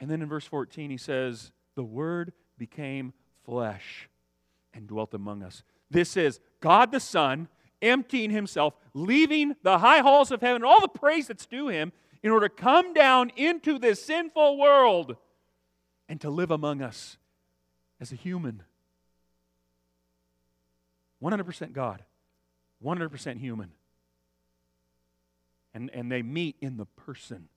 And 0.00 0.10
then 0.10 0.22
in 0.22 0.28
verse 0.28 0.46
14, 0.46 0.90
he 0.90 0.96
says, 0.96 1.52
The 1.76 1.84
Word 1.84 2.32
became 2.58 3.12
flesh 3.44 4.08
and 4.74 4.86
dwelt 4.86 5.14
among 5.14 5.42
us. 5.42 5.62
This 5.90 6.16
is 6.16 6.40
God 6.60 6.92
the 6.92 7.00
Son 7.00 7.48
emptying 7.82 8.30
himself, 8.30 8.74
leaving 8.94 9.56
the 9.62 9.78
high 9.78 9.98
halls 9.98 10.30
of 10.30 10.40
heaven, 10.40 10.64
all 10.64 10.80
the 10.80 10.88
praise 10.88 11.28
that's 11.28 11.46
due 11.46 11.68
him, 11.68 11.92
in 12.22 12.30
order 12.30 12.48
to 12.48 12.54
come 12.54 12.92
down 12.92 13.30
into 13.36 13.78
this 13.78 14.04
sinful 14.04 14.58
world 14.58 15.16
and 16.08 16.20
to 16.20 16.28
live 16.28 16.50
among 16.50 16.82
us 16.82 17.16
as 18.00 18.12
a 18.12 18.16
human. 18.16 18.62
100% 21.22 21.72
God, 21.72 22.04
100% 22.84 23.38
human. 23.38 23.70
And, 25.74 25.90
and 25.92 26.10
they 26.10 26.22
meet 26.22 26.56
in 26.60 26.76
the 26.76 26.86
person 26.86 27.48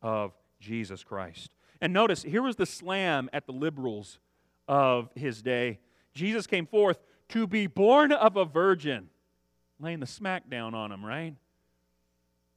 of 0.00 0.32
Jesus 0.60 1.04
Christ. 1.04 1.54
And 1.80 1.92
notice, 1.92 2.22
here 2.22 2.42
was 2.42 2.56
the 2.56 2.66
slam 2.66 3.28
at 3.32 3.46
the 3.46 3.52
liberals 3.52 4.18
of 4.66 5.10
his 5.14 5.42
day. 5.42 5.80
Jesus 6.14 6.46
came 6.46 6.66
forth 6.66 6.98
to 7.30 7.46
be 7.46 7.66
born 7.66 8.12
of 8.12 8.36
a 8.36 8.44
virgin. 8.44 9.08
Laying 9.80 10.00
the 10.00 10.06
smack 10.06 10.48
down 10.48 10.74
on 10.74 10.92
him, 10.92 11.04
right? 11.04 11.34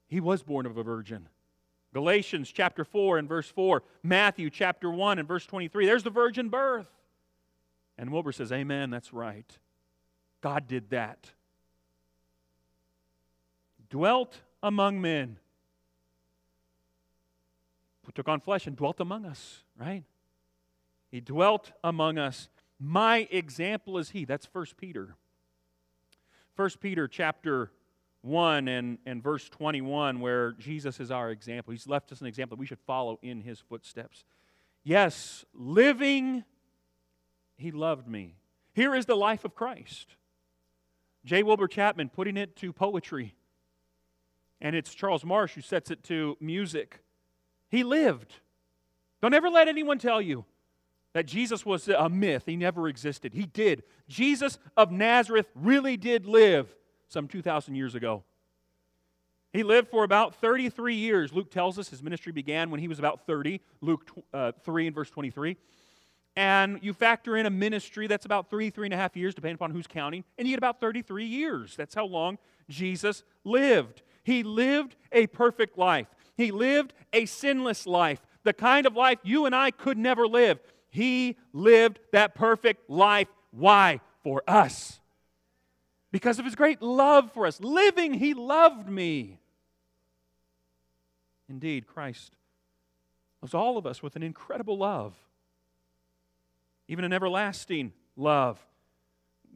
He 0.07 0.19
was 0.19 0.43
born 0.43 0.65
of 0.65 0.77
a 0.77 0.83
virgin. 0.83 1.27
Galatians 1.93 2.51
chapter 2.51 2.83
4 2.83 3.17
and 3.17 3.27
verse 3.27 3.49
4, 3.49 3.81
Matthew 4.03 4.49
chapter 4.49 4.91
1 4.91 5.17
and 5.17 5.27
verse 5.27 5.45
23. 5.45 5.85
There's 5.85 6.03
the 6.03 6.09
virgin 6.09 6.49
birth. 6.49 6.87
And 7.97 8.11
Wilbur 8.11 8.33
says, 8.33 8.51
Amen, 8.51 8.89
that's 8.89 9.13
right. 9.13 9.57
God 10.45 10.67
did 10.67 10.91
that. 10.91 11.31
Dwelt 13.89 14.41
among 14.61 15.01
men. 15.01 15.39
Who 18.05 18.11
Took 18.11 18.29
on 18.29 18.41
flesh 18.41 18.67
and 18.67 18.75
dwelt 18.75 18.99
among 18.99 19.25
us, 19.25 19.63
right? 19.75 20.03
He 21.09 21.19
dwelt 21.19 21.71
among 21.83 22.19
us. 22.19 22.49
My 22.79 23.27
example 23.31 23.97
is 23.97 24.11
he. 24.11 24.23
That's 24.23 24.47
1 24.53 24.65
Peter. 24.77 25.15
1 26.55 26.69
Peter 26.79 27.07
chapter 27.07 27.71
1 28.21 28.67
and, 28.67 28.99
and 29.07 29.23
verse 29.23 29.49
21, 29.49 30.19
where 30.19 30.51
Jesus 30.51 30.99
is 30.99 31.09
our 31.09 31.31
example. 31.31 31.71
He's 31.71 31.87
left 31.87 32.11
us 32.11 32.21
an 32.21 32.27
example 32.27 32.55
that 32.55 32.59
we 32.59 32.67
should 32.67 32.85
follow 32.85 33.17
in 33.23 33.41
his 33.41 33.59
footsteps. 33.59 34.25
Yes, 34.83 35.43
living, 35.55 36.43
he 37.57 37.71
loved 37.71 38.07
me. 38.07 38.35
Here 38.75 38.93
is 38.93 39.07
the 39.07 39.15
life 39.15 39.43
of 39.43 39.55
Christ. 39.55 40.15
J. 41.25 41.43
Wilbur 41.43 41.67
Chapman 41.67 42.09
putting 42.09 42.37
it 42.37 42.55
to 42.57 42.71
poetry. 42.71 43.35
And 44.61 44.75
it's 44.75 44.93
Charles 44.93 45.25
Marsh 45.25 45.55
who 45.55 45.61
sets 45.61 45.91
it 45.91 46.03
to 46.03 46.37
music. 46.39 46.99
He 47.69 47.83
lived. 47.83 48.35
Don't 49.21 49.33
ever 49.33 49.49
let 49.49 49.67
anyone 49.67 49.97
tell 49.97 50.21
you 50.21 50.45
that 51.13 51.25
Jesus 51.25 51.65
was 51.65 51.87
a 51.87 52.09
myth. 52.09 52.43
He 52.45 52.55
never 52.55 52.87
existed. 52.87 53.33
He 53.33 53.45
did. 53.45 53.83
Jesus 54.07 54.59
of 54.77 54.91
Nazareth 54.91 55.47
really 55.55 55.97
did 55.97 56.25
live 56.25 56.75
some 57.07 57.27
2,000 57.27 57.75
years 57.75 57.95
ago. 57.95 58.23
He 59.51 59.63
lived 59.63 59.87
for 59.87 60.03
about 60.03 60.35
33 60.35 60.95
years. 60.95 61.31
Luke 61.31 61.49
tells 61.49 61.79
us 61.79 61.87
his 61.87 62.03
ministry 62.03 62.33
began 62.33 62.69
when 62.69 62.81
he 62.81 62.89
was 62.89 62.99
about 62.99 63.25
30, 63.25 63.61
Luke 63.79 64.11
uh, 64.33 64.51
3 64.63 64.87
and 64.87 64.95
verse 64.95 65.09
23. 65.09 65.55
And 66.35 66.79
you 66.81 66.93
factor 66.93 67.37
in 67.37 67.45
a 67.45 67.49
ministry 67.49 68.07
that's 68.07 68.25
about 68.25 68.49
three, 68.49 68.69
three 68.69 68.87
and 68.87 68.93
a 68.93 68.97
half 68.97 69.15
years, 69.15 69.33
depending 69.33 69.55
upon 69.55 69.71
who's 69.71 69.87
counting, 69.87 70.23
and 70.37 70.47
you 70.47 70.51
get 70.51 70.57
about 70.57 70.81
33 70.81 71.25
years. 71.25 71.75
That's 71.75 71.95
how 71.95 72.05
long 72.05 72.37
Jesus 72.69 73.23
lived. 73.43 74.01
He 74.23 74.43
lived 74.43 74.95
a 75.11 75.27
perfect 75.27 75.77
life, 75.77 76.07
he 76.35 76.51
lived 76.51 76.93
a 77.13 77.25
sinless 77.25 77.87
life, 77.87 78.21
the 78.43 78.53
kind 78.53 78.85
of 78.85 78.95
life 78.95 79.19
you 79.23 79.45
and 79.45 79.55
I 79.55 79.71
could 79.71 79.97
never 79.97 80.27
live. 80.27 80.59
He 80.89 81.37
lived 81.51 81.99
that 82.11 82.35
perfect 82.35 82.89
life. 82.89 83.27
Why? 83.51 83.99
For 84.23 84.43
us. 84.47 84.99
Because 86.11 86.39
of 86.39 86.45
his 86.45 86.55
great 86.55 86.81
love 86.81 87.33
for 87.33 87.45
us. 87.45 87.59
Living, 87.59 88.13
he 88.13 88.33
loved 88.33 88.89
me. 88.89 89.39
Indeed, 91.49 91.85
Christ 91.85 92.35
loves 93.41 93.53
all 93.53 93.77
of 93.77 93.85
us 93.85 94.01
with 94.01 94.15
an 94.15 94.23
incredible 94.23 94.77
love, 94.77 95.13
even 96.87 97.05
an 97.05 97.13
everlasting 97.13 97.93
love. 98.15 98.59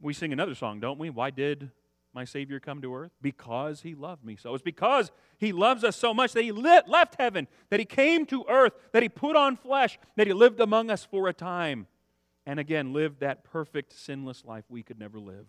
We 0.00 0.12
sing 0.12 0.32
another 0.32 0.54
song, 0.54 0.80
don't 0.80 0.98
we? 0.98 1.10
Why 1.10 1.30
did 1.30 1.70
my 2.12 2.24
Savior 2.24 2.58
come 2.58 2.82
to 2.82 2.94
earth? 2.94 3.12
Because 3.22 3.82
he 3.82 3.94
loved 3.94 4.24
me 4.24 4.36
so. 4.36 4.54
It's 4.54 4.62
because 4.62 5.10
he 5.38 5.52
loves 5.52 5.84
us 5.84 5.96
so 5.96 6.12
much 6.12 6.32
that 6.32 6.42
he 6.42 6.52
lit, 6.52 6.88
left 6.88 7.16
heaven, 7.18 7.46
that 7.68 7.80
he 7.80 7.86
came 7.86 8.26
to 8.26 8.44
earth, 8.48 8.72
that 8.92 9.02
he 9.02 9.08
put 9.08 9.36
on 9.36 9.56
flesh, 9.56 9.98
that 10.16 10.26
he 10.26 10.32
lived 10.32 10.60
among 10.60 10.90
us 10.90 11.04
for 11.04 11.28
a 11.28 11.32
time, 11.32 11.86
and 12.46 12.58
again 12.58 12.92
lived 12.92 13.20
that 13.20 13.44
perfect, 13.44 13.92
sinless 13.92 14.44
life 14.44 14.64
we 14.68 14.82
could 14.82 14.98
never 14.98 15.18
live. 15.18 15.46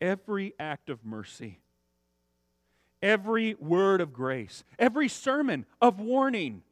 Every 0.00 0.54
act 0.58 0.90
of 0.90 1.04
mercy, 1.04 1.60
every 3.02 3.54
word 3.54 4.00
of 4.00 4.12
grace, 4.12 4.64
every 4.78 5.08
sermon 5.08 5.66
of 5.80 6.00
warning, 6.00 6.62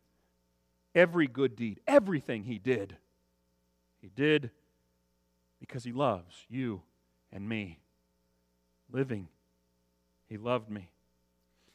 every 0.99 1.29
good 1.29 1.55
deed, 1.55 1.81
everything 1.87 2.43
he 2.43 2.59
did, 2.59 2.97
He 4.01 4.11
did 4.15 4.51
because 5.61 5.85
He 5.85 5.93
loves 5.93 6.45
you 6.49 6.83
and 7.33 7.49
me. 7.49 7.79
Living, 8.91 9.29
He 10.29 10.37
loved 10.37 10.69
me. 10.69 10.91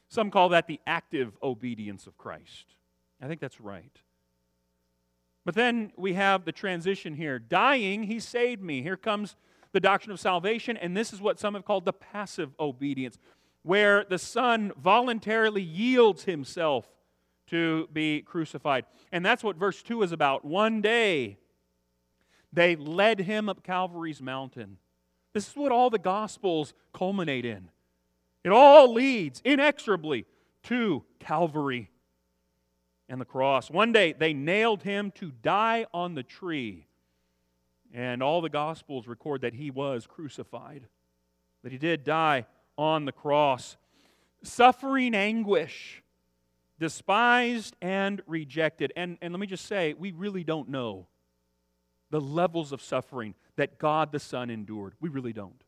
Some 0.10 0.30
call 0.30 0.50
that 0.50 0.68
the 0.68 0.80
active 0.86 1.38
obedience 1.42 2.06
of 2.06 2.18
Christ. 2.18 2.76
I 3.22 3.28
think 3.28 3.40
that's 3.40 3.62
right. 3.62 3.98
But 5.46 5.56
then 5.56 5.92
we 5.98 6.14
have 6.14 6.46
the 6.46 6.52
transition 6.52 7.16
here. 7.16 7.40
Dying, 7.40 8.04
He 8.04 8.20
saved 8.20 8.62
me. 8.62 8.82
Here 8.82 8.98
comes 8.98 9.36
the 9.72 9.80
doctrine 9.80 10.12
of 10.12 10.20
salvation, 10.20 10.78
and 10.78 10.96
this 10.96 11.14
is 11.14 11.22
what 11.22 11.40
some 11.40 11.54
have 11.54 11.66
called 11.66 11.86
the 11.86 11.94
passive 11.94 12.52
obedience, 12.60 13.18
where 13.64 14.04
the 14.04 14.20
Son 14.20 14.74
voluntarily 14.78 15.64
yields 15.64 16.26
Himself 16.26 16.90
to 17.54 17.88
be 17.94 18.24
crucified. 18.24 18.84
And 19.12 19.24
that's 19.24 19.44
what 19.44 19.58
verse 19.58 19.84
2 19.84 20.02
is 20.02 20.12
about. 20.12 20.44
One 20.44 20.82
day, 20.82 21.38
they 22.52 22.76
led 22.76 23.20
him 23.20 23.48
up 23.48 23.64
Calvary's 23.64 24.24
mountain. 24.24 24.78
This 25.34 25.48
is 25.48 25.56
what 25.56 25.72
all 25.72 25.92
the 25.92 26.00
Gospels 26.00 26.74
culminate 26.94 27.46
in. 27.46 27.70
It 28.44 28.50
all 28.50 28.92
leads 28.92 29.40
inexorably 29.46 30.26
to 30.64 31.04
Calvary 31.20 31.92
and 33.08 33.22
the 33.22 33.26
cross. 33.26 33.70
One 33.70 33.92
day 33.92 34.14
they 34.14 34.34
nailed 34.34 34.82
him 34.82 35.12
to 35.12 35.30
die 35.30 35.86
on 35.94 36.16
the 36.16 36.24
tree. 36.24 36.88
And 37.94 38.24
all 38.24 38.42
the 38.42 38.50
Gospels 38.50 39.08
record 39.08 39.42
that 39.42 39.54
he 39.54 39.70
was 39.70 40.08
crucified, 40.08 40.88
that 41.62 41.72
he 41.72 41.78
did 41.78 42.04
die 42.04 42.48
on 42.80 43.06
the 43.06 43.12
cross. 43.12 43.78
Suffering 44.42 45.14
anguish, 45.14 46.03
despised 46.84 47.78
and 47.82 48.22
rejected. 48.28 48.92
And, 48.98 49.18
and 49.22 49.32
let 49.34 49.40
me 49.40 49.48
just 49.48 49.68
say, 49.68 49.94
we 49.94 50.12
really 50.12 50.44
don't 50.44 50.68
know 50.68 51.08
the 52.10 52.20
levels 52.20 52.74
of 52.74 52.82
suffering 52.82 53.36
that 53.56 53.80
God 53.80 54.12
the 54.12 54.20
Son 54.20 54.50
endured. 54.50 54.94
We 55.00 55.08
really 55.08 55.32
don't. 55.32 55.64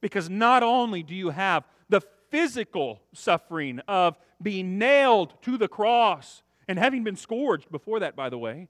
Because 0.00 0.30
not 0.30 0.62
only 0.62 1.02
do 1.02 1.14
you 1.14 1.28
have 1.28 1.64
the 1.90 2.00
physical 2.30 3.02
suffering 3.12 3.80
of 3.86 4.16
being 4.40 4.78
nailed 4.78 5.34
to 5.42 5.58
the 5.58 5.68
cross 5.68 6.42
and 6.66 6.78
having 6.78 7.04
been 7.04 7.16
scourged 7.16 7.70
before 7.70 8.00
that, 8.00 8.16
by 8.16 8.30
the 8.30 8.38
way, 8.38 8.68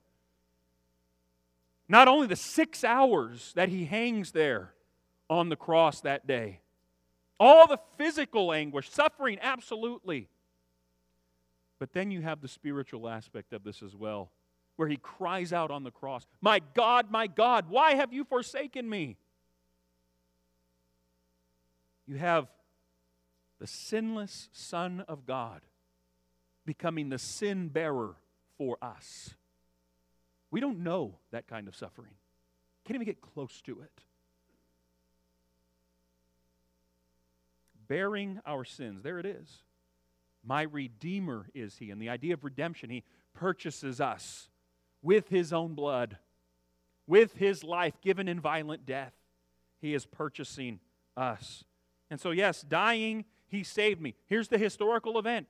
not 1.87 2.09
only 2.09 2.27
the 2.27 2.35
six 2.35 2.83
hours 2.83 3.53
that 3.55 3.69
he 3.69 3.85
hangs 3.85 4.33
there 4.33 4.73
on 5.29 5.47
the 5.47 5.55
cross 5.55 6.01
that 6.01 6.27
day, 6.27 6.59
all 7.39 7.67
the 7.67 7.79
physical 7.97 8.51
anguish, 8.51 8.89
suffering, 8.89 9.39
absolutely. 9.41 10.27
But 11.79 11.93
then 11.93 12.11
you 12.11 12.21
have 12.21 12.41
the 12.41 12.47
spiritual 12.47 13.07
aspect 13.07 13.53
of 13.53 13.63
this 13.63 13.83
as 13.83 13.95
well 13.95 14.31
where 14.77 14.87
he 14.87 14.97
cries 14.97 15.51
out 15.51 15.71
on 15.71 15.83
the 15.83 15.91
cross, 15.91 16.25
My 16.39 16.61
God, 16.73 17.11
my 17.11 17.27
God, 17.27 17.65
why 17.69 17.95
have 17.95 18.13
you 18.13 18.23
forsaken 18.23 18.87
me? 18.89 19.17
You 22.05 22.15
have 22.15 22.47
the 23.59 23.67
sinless 23.67 24.49
Son 24.53 25.03
of 25.07 25.25
God 25.25 25.61
becoming 26.65 27.09
the 27.09 27.17
sin 27.17 27.69
bearer 27.69 28.15
for 28.57 28.77
us. 28.81 29.33
We 30.51 30.59
don't 30.59 30.79
know 30.83 31.15
that 31.31 31.47
kind 31.47 31.67
of 31.67 31.75
suffering. 31.75 32.13
Can't 32.85 32.95
even 32.95 33.05
get 33.05 33.19
close 33.19 33.61
to 33.63 33.81
it. 33.81 33.91
Bearing 37.87 38.39
our 38.45 38.63
sins, 38.63 39.01
there 39.01 39.19
it 39.19 39.25
is. 39.25 39.63
My 40.47 40.63
Redeemer 40.63 41.49
is 41.53 41.77
He. 41.77 41.91
And 41.91 42.01
the 42.01 42.09
idea 42.09 42.33
of 42.33 42.43
redemption, 42.43 42.89
He 42.89 43.03
purchases 43.33 44.01
us 44.01 44.49
with 45.01 45.29
his 45.29 45.53
own 45.53 45.73
blood, 45.73 46.17
with 47.05 47.33
his 47.35 47.63
life 47.63 48.01
given 48.01 48.27
in 48.27 48.39
violent 48.39 48.85
death. 48.85 49.13
He 49.79 49.93
is 49.93 50.05
purchasing 50.05 50.79
us. 51.15 51.63
And 52.09 52.19
so, 52.19 52.31
yes, 52.31 52.61
dying, 52.61 53.25
he 53.47 53.63
saved 53.63 54.01
me. 54.01 54.15
Here's 54.25 54.47
the 54.47 54.57
historical 54.57 55.19
event. 55.19 55.47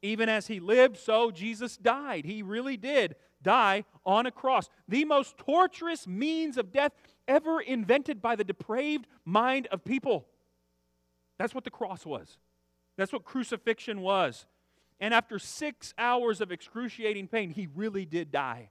Even 0.00 0.28
as 0.28 0.46
he 0.46 0.60
lived, 0.60 0.96
so 0.96 1.30
Jesus 1.30 1.76
died. 1.76 2.24
He 2.24 2.42
really 2.42 2.76
did 2.76 3.16
die 3.42 3.84
on 4.06 4.26
a 4.26 4.30
cross. 4.30 4.68
The 4.88 5.04
most 5.04 5.36
torturous 5.38 6.06
means 6.06 6.56
of 6.56 6.72
death 6.72 6.92
ever 7.26 7.60
invented 7.60 8.22
by 8.22 8.36
the 8.36 8.44
depraved 8.44 9.06
mind 9.24 9.66
of 9.68 9.84
people. 9.84 10.26
That's 11.38 11.54
what 11.54 11.64
the 11.64 11.70
cross 11.70 12.06
was. 12.06 12.38
That's 12.96 13.12
what 13.12 13.24
crucifixion 13.24 14.00
was. 14.00 14.46
And 15.00 15.12
after 15.12 15.38
six 15.38 15.92
hours 15.98 16.40
of 16.40 16.52
excruciating 16.52 17.28
pain, 17.28 17.50
he 17.50 17.68
really 17.74 18.04
did 18.04 18.30
die. 18.30 18.70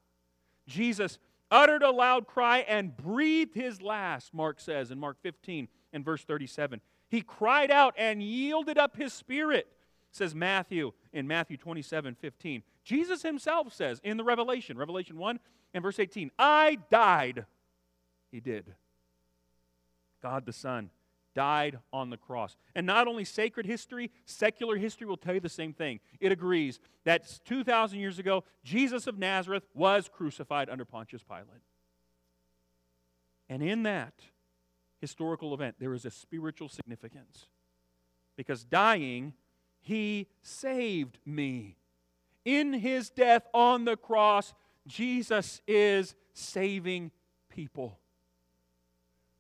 Jesus 0.68 1.20
uttered 1.52 1.84
a 1.84 1.92
loud 1.92 2.26
cry 2.26 2.60
and 2.60 2.96
breathed 2.96 3.56
his 3.56 3.82
last, 3.82 4.34
Mark 4.34 4.60
says 4.60 4.92
in 4.92 5.00
Mark 5.00 5.18
15 5.22 5.68
and 5.92 6.04
verse 6.04 6.24
37. 6.24 6.82
He 7.10 7.22
cried 7.22 7.70
out 7.70 7.94
and 7.98 8.24
yielded 8.24 8.78
up 8.78 8.98
his 8.98 9.14
spirit, 9.14 9.68
says 10.12 10.34
Matthew 10.34 10.94
in 11.12 11.28
Matthew 11.28 11.58
27 11.58 12.16
15. 12.16 12.64
Jesus 12.84 13.22
himself 13.22 13.74
says 13.74 14.02
in 14.04 14.18
the 14.18 14.24
Revelation, 14.24 14.78
Revelation 14.78 15.18
1 15.18 15.40
and 15.74 15.84
verse 15.84 16.00
18, 16.00 16.32
I 16.40 16.80
died. 16.90 17.46
He 18.32 18.40
did. 18.40 18.74
God 20.22 20.46
the 20.46 20.54
Son 20.54 20.90
died 21.34 21.80
on 21.91 22.10
the 22.10 22.17
cross. 22.17 22.56
And 22.76 22.86
not 22.86 23.08
only 23.08 23.24
sacred 23.24 23.65
history, 23.65 24.12
secular 24.26 24.78
history 24.78 25.08
will 25.08 25.17
tell 25.17 25.34
you 25.34 25.39
the 25.39 25.50
same 25.50 25.74
thing. 25.74 26.00
It 26.19 26.32
agrees 26.32 26.80
that 27.06 27.39
2,000 27.46 28.00
years 28.00 28.19
ago, 28.19 28.43
Jesus 28.63 29.08
of 29.08 29.17
Nazareth 29.17 29.65
was 29.74 30.10
crucified 30.12 30.69
under 30.69 30.86
Pontius 30.86 31.24
Pilate. 31.24 31.63
And 33.50 33.62
in 33.62 33.84
that 33.84 34.13
historical 35.02 35.54
event, 35.54 35.76
there 35.80 35.93
is 35.93 36.06
a 36.06 36.12
spiritual 36.12 36.69
significance. 36.69 37.48
Because 38.36 38.63
dying, 38.63 39.34
he 39.82 40.28
saved 40.41 41.19
me. 41.26 41.78
In 42.46 42.74
his 42.74 43.10
death 43.10 43.48
on 43.54 43.86
the 43.86 43.96
cross, 43.96 44.54
Jesus 44.88 45.62
is 45.67 46.15
saving 46.34 47.12
people. 47.50 48.00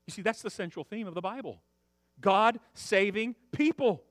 You 0.05 0.11
see, 0.11 0.21
that's 0.21 0.41
the 0.41 0.49
central 0.49 0.83
theme 0.83 1.07
of 1.07 1.13
the 1.13 1.21
Bible. 1.21 1.61
God 2.23 2.59
saving 2.73 3.35
people. 3.51 4.01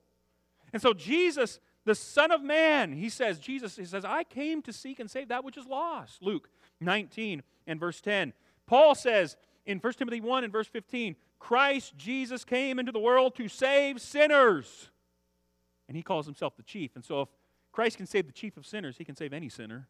And 0.72 0.81
so 0.81 0.94
Jesus, 0.94 1.59
the 1.85 1.96
Son 1.96 2.31
of 2.31 2.42
Man, 2.42 2.92
he 2.92 3.09
says, 3.09 3.40
Jesus, 3.40 3.75
he 3.75 3.85
says, 3.85 4.05
I 4.05 4.22
came 4.22 4.62
to 4.62 4.72
seek 4.72 5.01
and 5.01 5.11
save 5.11 5.29
that 5.29 5.42
which 5.42 5.57
is 5.57 5.66
lost. 5.66 6.22
Luke 6.22 6.48
19 6.81 7.42
and 7.66 7.81
verse 7.81 8.01
10. 8.01 8.33
Paul 8.66 8.94
says 8.94 9.37
in 9.66 9.79
1 9.79 9.92
Timothy 9.94 10.20
1 10.20 10.44
and 10.44 10.53
verse 10.53 10.68
15, 10.68 11.16
Christ 11.40 11.96
Jesus 11.96 12.44
came 12.44 12.79
into 12.79 12.92
the 12.92 13.01
world 13.01 13.35
to 13.37 13.48
save 13.48 14.01
sinners. 14.01 14.90
And 15.88 15.96
he 15.96 16.03
calls 16.03 16.27
himself 16.27 16.57
the 16.57 16.62
chief. 16.62 16.94
And 16.94 17.05
so 17.05 17.22
if 17.22 17.29
Christ 17.72 17.96
can 17.96 18.07
save 18.07 18.27
the 18.27 18.33
chief 18.33 18.57
of 18.57 18.66
sinners, 18.66 18.96
he 18.98 19.05
can 19.05 19.16
save 19.16 19.33
any 19.33 19.48
sinner. 19.48 19.88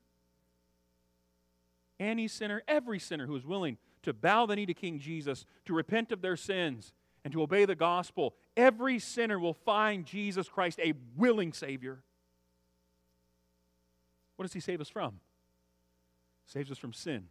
Any 2.00 2.26
sinner, 2.26 2.62
every 2.66 2.98
sinner 2.98 3.26
who 3.26 3.36
is 3.36 3.44
willing 3.44 3.76
to 4.02 4.12
bow 4.12 4.46
the 4.46 4.56
knee 4.56 4.66
to 4.66 4.74
King 4.74 4.98
Jesus, 4.98 5.44
to 5.66 5.74
repent 5.74 6.10
of 6.10 6.22
their 6.22 6.36
sins, 6.36 6.92
and 7.24 7.32
to 7.32 7.42
obey 7.42 7.64
the 7.64 7.74
gospel, 7.74 8.34
every 8.56 8.98
sinner 8.98 9.38
will 9.38 9.54
find 9.54 10.04
Jesus 10.04 10.48
Christ 10.48 10.80
a 10.82 10.94
willing 11.16 11.52
Savior. 11.52 12.02
What 14.36 14.44
does 14.44 14.52
He 14.52 14.60
save 14.60 14.80
us 14.80 14.88
from? 14.88 15.20
saves 16.52 16.70
us 16.70 16.78
from 16.78 16.92
sin, 16.92 17.28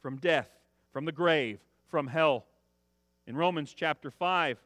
from 0.00 0.18
death, 0.18 0.48
from 0.92 1.04
the 1.04 1.12
grave, 1.12 1.58
from 1.88 2.06
hell. 2.06 2.44
In 3.26 3.36
Romans 3.36 3.74
chapter 3.74 4.10
5, 4.10 4.58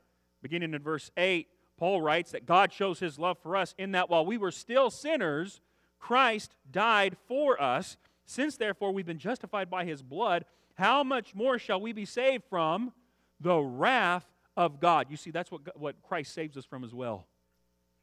beginning 0.42 0.74
in 0.74 0.82
verse 0.82 1.10
8, 1.16 1.48
Paul 1.78 2.02
writes 2.02 2.32
that 2.32 2.46
God 2.46 2.72
shows 2.72 2.98
His 2.98 3.18
love 3.18 3.38
for 3.38 3.56
us 3.56 3.74
in 3.78 3.92
that 3.92 4.10
while 4.10 4.26
we 4.26 4.38
were 4.38 4.50
still 4.50 4.90
sinners, 4.90 5.60
Christ 5.98 6.54
died 6.70 7.16
for 7.26 7.60
us. 7.60 7.96
Since 8.26 8.56
therefore 8.56 8.92
we've 8.92 9.06
been 9.06 9.18
justified 9.18 9.70
by 9.70 9.84
His 9.84 10.02
blood, 10.02 10.44
how 10.74 11.02
much 11.02 11.34
more 11.34 11.58
shall 11.58 11.80
we 11.80 11.92
be 11.92 12.04
saved 12.04 12.44
from 12.50 12.92
the 13.40 13.58
wrath 13.58 14.26
of 14.56 14.80
God. 14.80 15.06
You 15.10 15.16
see, 15.16 15.30
that's 15.30 15.50
what, 15.50 15.78
what 15.78 16.02
Christ 16.02 16.32
saves 16.34 16.56
us 16.56 16.64
from 16.64 16.84
as 16.84 16.94
well. 16.94 17.26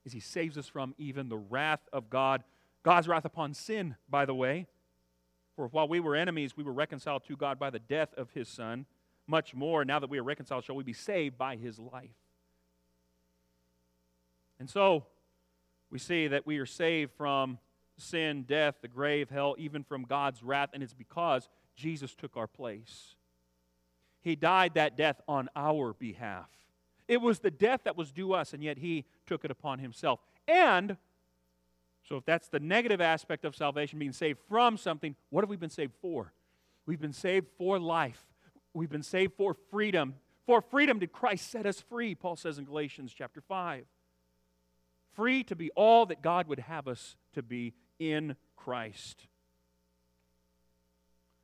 Is 0.06 0.14
he 0.14 0.20
saves 0.20 0.58
us 0.58 0.68
from 0.68 0.94
even 0.98 1.30
the 1.30 1.38
wrath 1.38 1.88
of 1.92 2.10
God. 2.10 2.44
God's 2.84 3.08
wrath 3.08 3.26
upon 3.26 3.54
sin, 3.54 3.96
by 4.10 4.26
the 4.26 4.36
way. 4.36 4.68
For 5.56 5.68
while 5.68 5.88
we 5.88 6.00
were 6.00 6.16
enemies, 6.16 6.58
we 6.58 6.64
were 6.64 6.74
reconciled 6.74 7.24
to 7.28 7.38
God 7.38 7.60
by 7.60 7.70
the 7.70 7.80
death 7.80 8.14
of 8.18 8.32
his 8.32 8.48
Son. 8.48 8.86
Much 9.28 9.54
more, 9.54 9.86
now 9.86 10.00
that 10.00 10.10
we 10.10 10.20
are 10.20 10.24
reconciled, 10.24 10.66
shall 10.66 10.76
we 10.76 10.84
be 10.84 10.94
saved 10.94 11.38
by 11.38 11.56
his 11.56 11.80
life. 11.80 12.10
And 14.60 14.70
so, 14.70 15.06
we 15.90 16.00
see 16.00 16.28
that 16.28 16.46
we 16.46 16.58
are 16.58 16.66
saved 16.66 17.12
from 17.16 17.60
sin, 17.98 18.44
death, 18.44 18.76
the 18.82 18.88
grave, 18.88 19.30
hell, 19.30 19.56
even 19.58 19.84
from 19.84 20.04
God's 20.04 20.44
wrath, 20.44 20.70
and 20.74 20.82
it's 20.84 20.94
because 20.94 21.48
Jesus 21.76 22.14
took 22.16 22.36
our 22.36 22.48
place. 22.48 23.16
He 24.24 24.36
died 24.36 24.76
that 24.76 24.98
death 24.98 25.22
on 25.28 25.50
our 25.56 25.94
behalf. 25.94 26.50
It 27.08 27.22
was 27.22 27.40
the 27.40 27.52
death 27.52 27.82
that 27.84 27.98
was 27.98 28.12
due 28.12 28.34
us, 28.34 28.54
and 28.54 28.64
yet 28.64 28.78
He 28.78 29.06
took 29.28 29.44
it 29.44 29.52
upon 29.52 29.80
Himself. 29.80 30.20
And 30.48 30.98
so, 32.04 32.18
if 32.18 32.26
that's 32.26 32.48
the 32.48 32.60
negative 32.60 33.02
aspect 33.02 33.46
of 33.46 33.56
salvation, 33.56 34.00
being 34.00 34.12
saved 34.12 34.40
from 34.50 34.78
something, 34.78 35.16
what 35.30 35.42
have 35.42 35.50
we 35.50 35.56
been 35.56 35.70
saved 35.70 35.94
for? 36.02 36.34
We've 36.86 37.00
been 37.00 37.14
saved 37.14 37.48
for 37.58 37.80
life. 37.80 38.26
We've 38.74 38.90
been 38.90 39.04
saved 39.04 39.34
for 39.38 39.54
freedom. 39.54 40.16
For 40.46 40.62
freedom 40.62 41.00
did 41.00 41.12
Christ 41.12 41.50
set 41.50 41.66
us 41.66 41.80
free, 41.80 42.16
Paul 42.16 42.36
says 42.36 42.58
in 42.58 42.66
Galatians 42.66 43.14
chapter 43.16 43.40
5. 43.42 43.86
Free 45.14 45.44
to 45.46 45.56
be 45.56 45.70
all 45.72 46.06
that 46.08 46.22
God 46.22 46.48
would 46.48 46.60
have 46.60 46.88
us 46.88 47.16
to 47.34 47.42
be 47.42 47.74
in 48.00 48.36
Christ. 48.58 49.28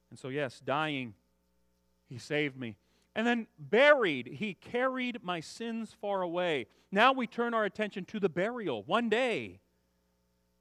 And 0.09 0.17
so, 0.17 0.29
yes, 0.29 0.59
dying, 0.59 1.13
He 2.09 2.17
saved 2.17 2.57
me. 2.57 2.75
And 3.15 3.25
then 3.25 3.47
buried, 3.57 4.27
He 4.27 4.53
carried 4.53 5.23
my 5.23 5.39
sins 5.39 5.95
far 5.99 6.21
away. 6.21 6.67
Now 6.91 7.13
we 7.13 7.27
turn 7.27 7.53
our 7.53 7.65
attention 7.65 8.05
to 8.05 8.19
the 8.19 8.29
burial. 8.29 8.83
One 8.83 9.09
day, 9.09 9.59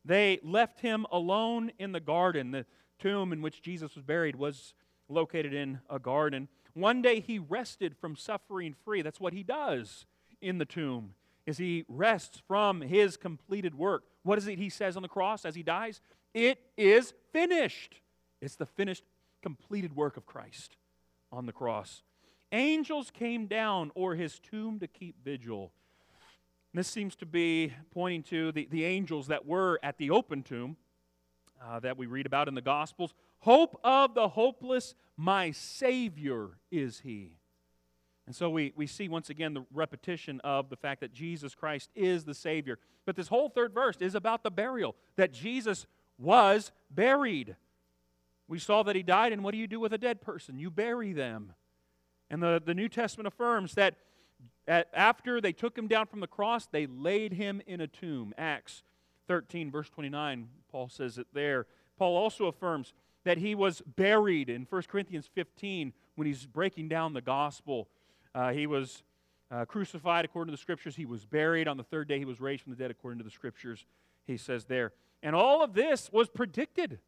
they 0.05 0.41
left 0.43 0.81
him 0.81 1.07
alone 1.11 1.73
in 1.79 1.93
the 1.93 2.01
garden. 2.01 2.51
The 2.51 2.67
tomb 2.99 3.33
in 3.33 3.43
which 3.43 3.63
Jesus 3.63 3.95
was 3.95 4.03
buried 4.03 4.37
was 4.37 4.75
located 5.09 5.55
in 5.55 5.81
a 5.89 5.99
garden. 5.99 6.49
One 6.75 7.03
day 7.03 7.21
he 7.21 7.39
rested 7.39 7.97
from 7.97 8.17
suffering 8.17 8.75
free. 8.85 9.03
That's 9.03 9.21
what 9.21 9.33
he 9.33 9.43
does 9.43 10.07
in 10.41 10.59
the 10.59 10.65
tomb. 10.65 11.15
Is 11.47 11.59
he 11.59 11.85
rests 11.89 12.43
from 12.47 12.83
his 12.83 13.17
completed 13.17 13.75
work. 13.75 14.05
What 14.23 14.39
is 14.39 14.47
it 14.47 14.59
he 14.59 14.69
says 14.69 14.97
on 14.97 15.03
the 15.03 15.09
cross 15.09 15.45
as 15.45 15.55
he 15.55 15.63
dies? 15.63 16.01
It 16.35 16.61
is 16.77 17.15
finished. 17.33 18.01
It's 18.41 18.57
the 18.57 18.67
finished 18.67 19.05
completed 19.43 19.97
work 19.97 20.17
of 20.17 20.27
Christ 20.27 20.78
on 21.33 21.47
the 21.47 21.53
cross. 21.53 22.03
Angels 22.53 23.11
came 23.11 23.47
down 23.47 23.91
or 23.95 24.15
his 24.15 24.39
tomb 24.39 24.79
to 24.81 24.87
keep 24.87 25.23
vigil. 25.23 25.73
This 26.75 26.89
seems 26.89 27.17
to 27.17 27.27
be 27.27 27.73
pointing 27.91 28.23
to 28.25 28.53
the, 28.53 28.69
the 28.71 28.85
angels 28.85 29.29
that 29.29 29.47
were 29.47 29.79
at 29.83 29.99
the 29.99 30.11
open 30.11 30.43
tomb 30.43 30.77
uh, 31.65 31.81
that 31.81 31.97
we 31.97 32.07
read 32.07 32.27
about 32.27 32.49
in 32.49 32.55
the 32.55 32.63
Gospels. 32.63 33.15
Hope 33.41 33.79
of 33.83 34.15
the 34.15 34.29
hopeless, 34.29 34.95
my 35.17 35.51
Savior 35.51 36.51
is 36.71 37.01
He. 37.01 37.39
And 38.27 38.37
so 38.37 38.51
we, 38.51 38.73
we 38.77 38.87
see 38.87 39.09
once 39.09 39.31
again 39.31 39.55
the 39.55 39.65
repetition 39.73 40.41
of 40.45 40.69
the 40.69 40.77
fact 40.77 41.01
that 41.01 41.13
Jesus 41.13 41.55
Christ 41.55 41.91
is 41.95 42.25
the 42.25 42.35
Savior. 42.35 42.79
But 43.07 43.17
this 43.17 43.29
whole 43.29 43.49
third 43.49 43.73
verse 43.73 43.97
is 44.01 44.15
about 44.15 44.43
the 44.43 44.51
burial, 44.51 44.97
that 45.17 45.33
Jesus 45.33 45.87
was 46.19 46.71
buried. 46.91 47.57
We 48.49 48.59
saw 48.59 48.83
that 48.83 48.97
He 48.97 49.03
died, 49.03 49.33
and 49.33 49.45
what 49.45 49.53
do 49.53 49.59
you 49.59 49.67
do 49.67 49.79
with 49.79 49.93
a 49.93 49.99
dead 49.99 50.21
person? 50.21 50.59
You 50.59 50.71
bury 50.71 51.13
them. 51.13 51.55
And 52.31 52.43
the, 52.43 52.61
the 52.65 52.75
New 52.75 52.89
Testament 52.89 53.27
affirms 53.27 53.75
that 53.75 53.95
at, 54.67 54.89
after 54.93 55.41
they 55.41 55.53
took 55.53 55.77
him 55.77 55.89
down 55.89 56.07
from 56.07 56.21
the 56.21 56.27
cross, 56.27 56.67
they 56.67 56.87
laid 56.87 57.33
him 57.33 57.63
in 57.67 57.81
a 57.81 57.87
tomb. 57.87 58.35
Acts 58.37 58.83
13, 59.27 59.71
verse 59.71 59.89
29, 59.89 60.49
Paul 60.71 60.89
says 60.89 61.19
it 61.19 61.27
there. 61.33 61.67
Paul 61.99 62.17
also 62.17 62.47
affirms 62.47 62.93
that 63.25 63.39
he 63.39 63.55
was 63.55 63.81
buried 63.81 64.49
in 64.49 64.67
1 64.69 64.83
Corinthians 64.89 65.29
15 65.35 65.93
when 66.17 66.27
he's 66.27 66.47
breaking 66.47 66.89
down 66.89 67.13
the 67.13 67.21
gospel. 67.21 67.89
Uh, 68.35 68.53
he 68.53 68.67
was 68.67 69.03
uh, 69.51 69.65
crucified 69.65 70.25
according 70.25 70.53
to 70.53 70.57
the 70.57 70.61
scriptures. 70.61 70.97
He 70.97 71.07
was 71.07 71.25
buried. 71.25 71.67
On 71.67 71.77
the 71.77 71.83
third 71.83 72.09
day, 72.09 72.19
he 72.19 72.25
was 72.25 72.41
raised 72.41 72.63
from 72.63 72.73
the 72.73 72.79
dead 72.79 72.91
according 72.91 73.19
to 73.19 73.25
the 73.25 73.31
scriptures, 73.31 73.87
he 74.27 74.37
says 74.37 74.67
there. 74.67 74.93
And 75.23 75.35
all 75.35 75.63
of 75.63 75.75
this 75.75 76.11
was 76.13 76.29
predicted 76.29 77.01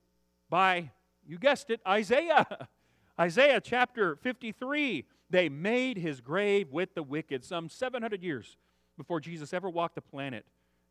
by, 0.48 0.90
you 1.26 1.38
guessed 1.38 1.70
it, 1.70 1.80
Isaiah. 1.86 2.68
Isaiah 3.20 3.60
chapter 3.60 4.16
53 4.16 5.04
they 5.30 5.48
made 5.48 5.96
his 5.96 6.20
grave 6.20 6.72
with 6.72 6.94
the 6.94 7.02
wicked. 7.02 7.44
Some 7.44 7.68
700 7.68 8.22
years 8.22 8.56
before 8.98 9.20
Jesus 9.20 9.54
ever 9.54 9.70
walked 9.70 9.94
the 9.94 10.02
planet, 10.02 10.44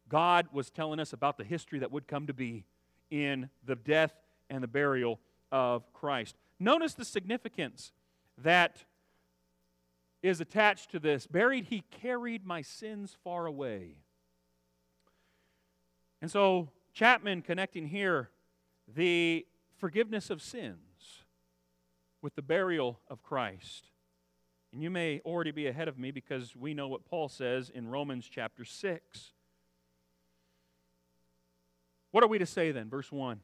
God 0.07 0.47
was 0.53 0.69
telling 0.69 0.99
us 0.99 1.13
about 1.13 1.37
the 1.37 1.43
history 1.43 1.79
that 1.79 1.91
would 1.91 2.07
come 2.07 2.25
to 2.27 2.33
be 2.33 2.65
in 3.11 3.49
the 3.65 3.75
death 3.75 4.13
and 4.49 4.63
the 4.63 4.67
burial 4.67 5.19
of 5.51 5.91
Christ. 5.93 6.35
Notice 6.59 6.93
the 6.93 7.05
significance 7.05 7.91
that 8.37 8.85
is 10.23 10.41
attached 10.41 10.91
to 10.91 10.99
this. 10.99 11.27
Buried, 11.27 11.65
he 11.65 11.83
carried 12.01 12.45
my 12.45 12.61
sins 12.61 13.17
far 13.23 13.45
away. 13.45 13.97
And 16.21 16.31
so, 16.31 16.69
Chapman 16.93 17.41
connecting 17.41 17.87
here 17.87 18.29
the 18.93 19.45
forgiveness 19.79 20.29
of 20.29 20.41
sins 20.41 21.23
with 22.21 22.35
the 22.35 22.41
burial 22.41 22.99
of 23.07 23.23
Christ. 23.23 23.85
And 24.71 24.83
you 24.83 24.89
may 24.89 25.21
already 25.25 25.51
be 25.51 25.67
ahead 25.67 25.87
of 25.87 25.97
me 25.97 26.11
because 26.11 26.55
we 26.55 26.73
know 26.73 26.87
what 26.87 27.05
Paul 27.05 27.29
says 27.29 27.69
in 27.69 27.87
Romans 27.87 28.29
chapter 28.29 28.63
6. 28.63 29.33
What 32.11 32.23
are 32.23 32.27
we 32.27 32.39
to 32.39 32.45
say 32.45 32.71
then? 32.71 32.89
Verse 32.89 33.11
1. 33.11 33.39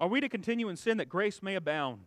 Are 0.00 0.08
we 0.08 0.20
to 0.20 0.28
continue 0.28 0.68
in 0.68 0.76
sin 0.76 0.96
that 0.96 1.08
grace 1.08 1.42
may 1.42 1.54
abound? 1.54 2.06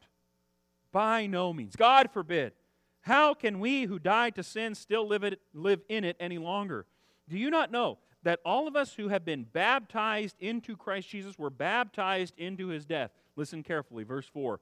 By 0.91 1.27
no 1.27 1.53
means. 1.53 1.75
God 1.75 2.09
forbid. 2.11 2.53
How 3.01 3.33
can 3.33 3.59
we 3.59 3.83
who 3.83 3.99
died 3.99 4.35
to 4.35 4.43
sin 4.43 4.75
still 4.75 5.07
live, 5.07 5.23
it, 5.23 5.39
live 5.53 5.81
in 5.87 6.03
it 6.03 6.17
any 6.19 6.37
longer? 6.37 6.85
Do 7.29 7.37
you 7.37 7.49
not 7.49 7.71
know 7.71 7.99
that 8.23 8.39
all 8.43 8.67
of 8.67 8.75
us 8.75 8.95
who 8.95 9.09
have 9.09 9.23
been 9.23 9.43
baptized 9.43 10.35
into 10.39 10.75
Christ 10.75 11.09
Jesus 11.09 11.37
were 11.37 11.49
baptized 11.49 12.33
into 12.37 12.67
his 12.67 12.85
death? 12.85 13.11
Listen 13.35 13.63
carefully, 13.63 14.03
verse 14.03 14.27
4. 14.27 14.59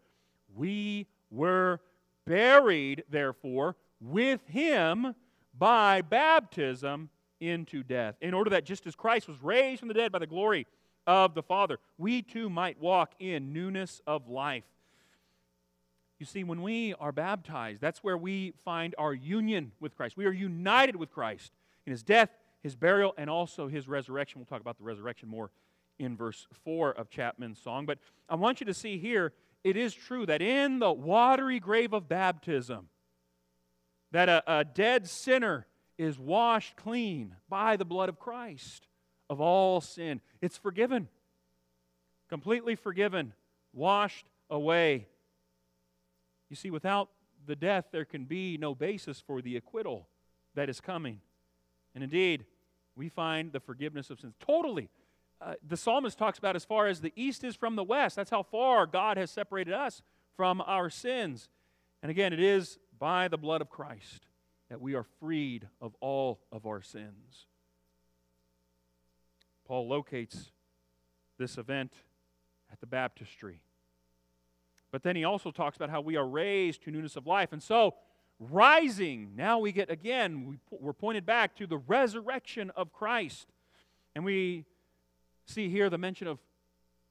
We 0.55 1.07
were 1.29 1.79
buried, 2.25 3.03
therefore, 3.09 3.75
with 3.99 4.41
him 4.47 5.15
by 5.57 6.01
baptism 6.01 7.09
into 7.39 7.83
death, 7.83 8.15
in 8.21 8.33
order 8.33 8.49
that 8.51 8.65
just 8.65 8.87
as 8.87 8.95
Christ 8.95 9.27
was 9.27 9.41
raised 9.41 9.79
from 9.79 9.89
the 9.89 9.93
dead 9.93 10.11
by 10.11 10.19
the 10.19 10.27
glory 10.27 10.65
of 11.05 11.33
the 11.33 11.43
Father, 11.43 11.79
we 11.97 12.21
too 12.21 12.49
might 12.49 12.79
walk 12.79 13.13
in 13.19 13.51
newness 13.51 14.01
of 14.07 14.29
life. 14.29 14.63
You 16.19 16.25
see, 16.25 16.45
when 16.45 16.61
we 16.61 16.93
are 16.93 17.11
baptized, 17.11 17.81
that's 17.81 18.03
where 18.03 18.17
we 18.17 18.53
find 18.63 18.95
our 18.97 19.13
union 19.13 19.73
with 19.81 19.95
Christ. 19.95 20.15
We 20.15 20.25
are 20.25 20.31
united 20.31 20.95
with 20.95 21.11
Christ 21.11 21.51
in 21.85 21.91
his 21.91 22.01
death, 22.01 22.29
his 22.61 22.77
burial, 22.77 23.13
and 23.17 23.29
also 23.29 23.67
his 23.67 23.89
resurrection. 23.89 24.39
We'll 24.39 24.45
talk 24.45 24.61
about 24.61 24.77
the 24.77 24.85
resurrection 24.85 25.27
more 25.27 25.51
in 25.99 26.17
verse 26.17 26.47
4 26.63 26.91
of 26.91 27.09
Chapman's 27.09 27.59
song. 27.59 27.85
But 27.85 27.99
I 28.29 28.35
want 28.35 28.59
you 28.59 28.65
to 28.65 28.73
see 28.73 28.97
here 28.97 29.33
it 29.63 29.77
is 29.77 29.93
true 29.93 30.25
that 30.25 30.41
in 30.41 30.79
the 30.79 30.91
watery 30.91 31.59
grave 31.59 31.93
of 31.93 32.09
baptism, 32.09 32.89
that 34.11 34.29
a, 34.29 34.43
a 34.59 34.65
dead 34.65 35.09
sinner 35.09 35.65
is 35.97 36.19
washed 36.19 36.75
clean 36.75 37.35
by 37.49 37.77
the 37.77 37.85
blood 37.85 38.09
of 38.09 38.19
Christ 38.19 38.87
of 39.29 39.39
all 39.39 39.81
sin. 39.81 40.21
It's 40.41 40.57
forgiven, 40.57 41.07
completely 42.29 42.75
forgiven, 42.75 43.33
washed 43.73 44.27
away. 44.49 45.07
You 46.49 46.55
see, 46.55 46.71
without 46.71 47.09
the 47.45 47.55
death, 47.55 47.85
there 47.91 48.05
can 48.05 48.25
be 48.25 48.57
no 48.57 48.75
basis 48.75 49.19
for 49.19 49.41
the 49.41 49.57
acquittal 49.57 50.07
that 50.55 50.69
is 50.69 50.81
coming. 50.81 51.21
And 51.95 52.03
indeed, 52.03 52.45
we 52.95 53.09
find 53.09 53.51
the 53.51 53.59
forgiveness 53.59 54.09
of 54.09 54.19
sins 54.19 54.35
totally 54.39 54.89
uh, 55.41 55.55
the 55.67 55.77
psalmist 55.77 56.17
talks 56.17 56.37
about 56.37 56.55
as 56.55 56.63
far 56.63 56.87
as 56.87 57.01
the 57.01 57.13
east 57.15 57.43
is 57.43 57.55
from 57.55 57.75
the 57.75 57.83
west. 57.83 58.15
That's 58.15 58.29
how 58.29 58.43
far 58.43 58.85
God 58.85 59.17
has 59.17 59.31
separated 59.31 59.73
us 59.73 60.01
from 60.35 60.61
our 60.61 60.89
sins. 60.89 61.49
And 62.01 62.09
again, 62.09 62.33
it 62.33 62.39
is 62.39 62.77
by 62.97 63.27
the 63.27 63.37
blood 63.37 63.61
of 63.61 63.69
Christ 63.69 64.27
that 64.69 64.81
we 64.81 64.95
are 64.95 65.05
freed 65.19 65.67
of 65.81 65.95
all 65.99 66.39
of 66.51 66.65
our 66.65 66.81
sins. 66.81 67.47
Paul 69.65 69.87
locates 69.87 70.51
this 71.37 71.57
event 71.57 71.93
at 72.71 72.79
the 72.79 72.87
baptistry. 72.87 73.61
But 74.91 75.03
then 75.03 75.15
he 75.15 75.23
also 75.23 75.51
talks 75.51 75.75
about 75.75 75.89
how 75.89 76.01
we 76.01 76.15
are 76.15 76.27
raised 76.27 76.83
to 76.83 76.91
newness 76.91 77.15
of 77.15 77.25
life. 77.25 77.51
And 77.51 77.63
so, 77.63 77.95
rising, 78.39 79.31
now 79.35 79.59
we 79.59 79.71
get 79.71 79.89
again, 79.89 80.59
we're 80.69 80.93
pointed 80.93 81.25
back 81.25 81.55
to 81.57 81.67
the 81.67 81.77
resurrection 81.77 82.71
of 82.75 82.93
Christ. 82.93 83.47
And 84.15 84.23
we 84.23 84.65
see 85.45 85.69
here 85.69 85.89
the 85.89 85.97
mention 85.97 86.27
of 86.27 86.39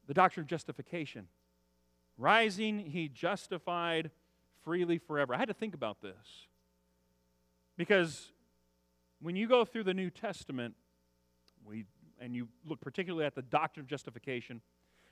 the 0.06 0.14
doctrine 0.14 0.44
of 0.44 0.48
justification. 0.48 1.28
Rising, 2.18 2.78
he 2.78 3.08
justified 3.08 4.10
freely 4.62 4.98
forever. 4.98 5.34
I 5.34 5.38
had 5.38 5.48
to 5.48 5.54
think 5.54 5.74
about 5.74 6.00
this. 6.00 6.46
Because 7.76 8.30
when 9.20 9.36
you 9.36 9.46
go 9.48 9.64
through 9.64 9.84
the 9.84 9.94
New 9.94 10.10
Testament, 10.10 10.74
we, 11.64 11.84
and 12.20 12.34
you 12.34 12.48
look 12.66 12.80
particularly 12.80 13.24
at 13.24 13.34
the 13.34 13.42
doctrine 13.42 13.84
of 13.84 13.88
justification, 13.88 14.60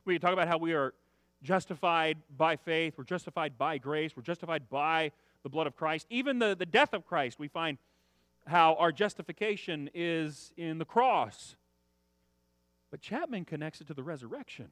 we 0.04 0.18
talk 0.18 0.32
about 0.32 0.48
how 0.48 0.58
we 0.58 0.72
are 0.72 0.94
justified 1.42 2.18
by 2.36 2.56
faith, 2.56 2.94
we're 2.98 3.04
justified 3.04 3.56
by 3.56 3.78
grace, 3.78 4.16
we're 4.16 4.22
justified 4.22 4.68
by 4.68 5.10
the 5.42 5.48
blood 5.48 5.66
of 5.66 5.76
Christ. 5.76 6.06
Even 6.10 6.38
the, 6.38 6.54
the 6.54 6.66
death 6.66 6.92
of 6.92 7.06
Christ, 7.06 7.38
we 7.38 7.48
find 7.48 7.78
how 8.46 8.74
our 8.74 8.92
justification 8.92 9.88
is 9.94 10.52
in 10.56 10.78
the 10.78 10.84
cross. 10.84 11.56
But 12.90 13.00
Chapman 13.00 13.44
connects 13.44 13.80
it 13.80 13.86
to 13.88 13.94
the 13.94 14.02
resurrection. 14.02 14.68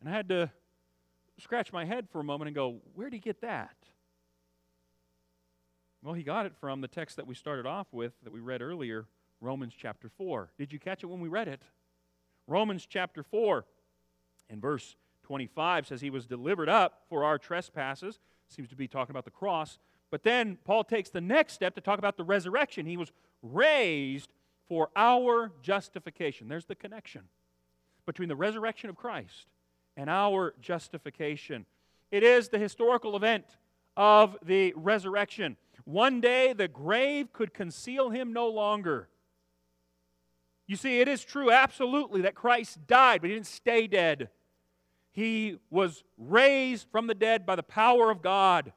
And 0.00 0.08
I 0.08 0.12
had 0.12 0.28
to 0.28 0.50
scratch 1.38 1.72
my 1.72 1.84
head 1.84 2.08
for 2.10 2.20
a 2.20 2.24
moment 2.24 2.48
and 2.48 2.54
go, 2.54 2.76
where 2.94 3.10
did 3.10 3.16
he 3.16 3.20
get 3.20 3.40
that? 3.40 3.76
Well, 6.02 6.14
he 6.14 6.22
got 6.22 6.46
it 6.46 6.52
from 6.60 6.80
the 6.80 6.88
text 6.88 7.16
that 7.16 7.26
we 7.26 7.34
started 7.34 7.66
off 7.66 7.88
with 7.92 8.12
that 8.22 8.32
we 8.32 8.40
read 8.40 8.62
earlier, 8.62 9.06
Romans 9.40 9.74
chapter 9.76 10.08
4. 10.08 10.50
Did 10.56 10.72
you 10.72 10.78
catch 10.78 11.02
it 11.02 11.06
when 11.06 11.20
we 11.20 11.28
read 11.28 11.48
it? 11.48 11.62
Romans 12.46 12.86
chapter 12.88 13.22
4 13.22 13.64
and 14.48 14.62
verse 14.62 14.96
25 15.24 15.86
says 15.86 16.00
he 16.00 16.10
was 16.10 16.26
delivered 16.26 16.68
up 16.68 17.02
for 17.08 17.24
our 17.24 17.38
trespasses. 17.38 18.20
Seems 18.48 18.68
to 18.68 18.76
be 18.76 18.88
talking 18.88 19.10
about 19.10 19.24
the 19.24 19.30
cross. 19.30 19.78
But 20.10 20.22
then 20.22 20.56
Paul 20.64 20.84
takes 20.84 21.10
the 21.10 21.20
next 21.20 21.52
step 21.52 21.74
to 21.74 21.80
talk 21.80 21.98
about 21.98 22.16
the 22.16 22.24
resurrection. 22.24 22.86
He 22.86 22.96
was 22.96 23.12
raised 23.42 24.30
for 24.68 24.90
our 24.94 25.52
justification. 25.62 26.48
There's 26.48 26.66
the 26.66 26.74
connection 26.74 27.22
between 28.06 28.28
the 28.28 28.36
resurrection 28.36 28.90
of 28.90 28.96
Christ 28.96 29.46
and 29.96 30.08
our 30.08 30.54
justification. 30.60 31.66
It 32.10 32.22
is 32.22 32.48
the 32.48 32.58
historical 32.58 33.16
event 33.16 33.44
of 33.96 34.36
the 34.44 34.72
resurrection. 34.76 35.56
One 35.84 36.20
day 36.20 36.52
the 36.52 36.68
grave 36.68 37.32
could 37.32 37.52
conceal 37.52 38.10
him 38.10 38.32
no 38.32 38.48
longer. 38.48 39.08
You 40.66 40.76
see, 40.76 41.00
it 41.00 41.08
is 41.08 41.24
true 41.24 41.50
absolutely 41.50 42.22
that 42.22 42.34
Christ 42.34 42.86
died, 42.86 43.22
but 43.22 43.30
he 43.30 43.34
didn't 43.34 43.46
stay 43.46 43.86
dead. 43.86 44.28
He 45.12 45.58
was 45.70 46.04
raised 46.16 46.86
from 46.92 47.06
the 47.06 47.14
dead 47.14 47.44
by 47.44 47.56
the 47.56 47.62
power 47.62 48.10
of 48.10 48.22
God, 48.22 48.72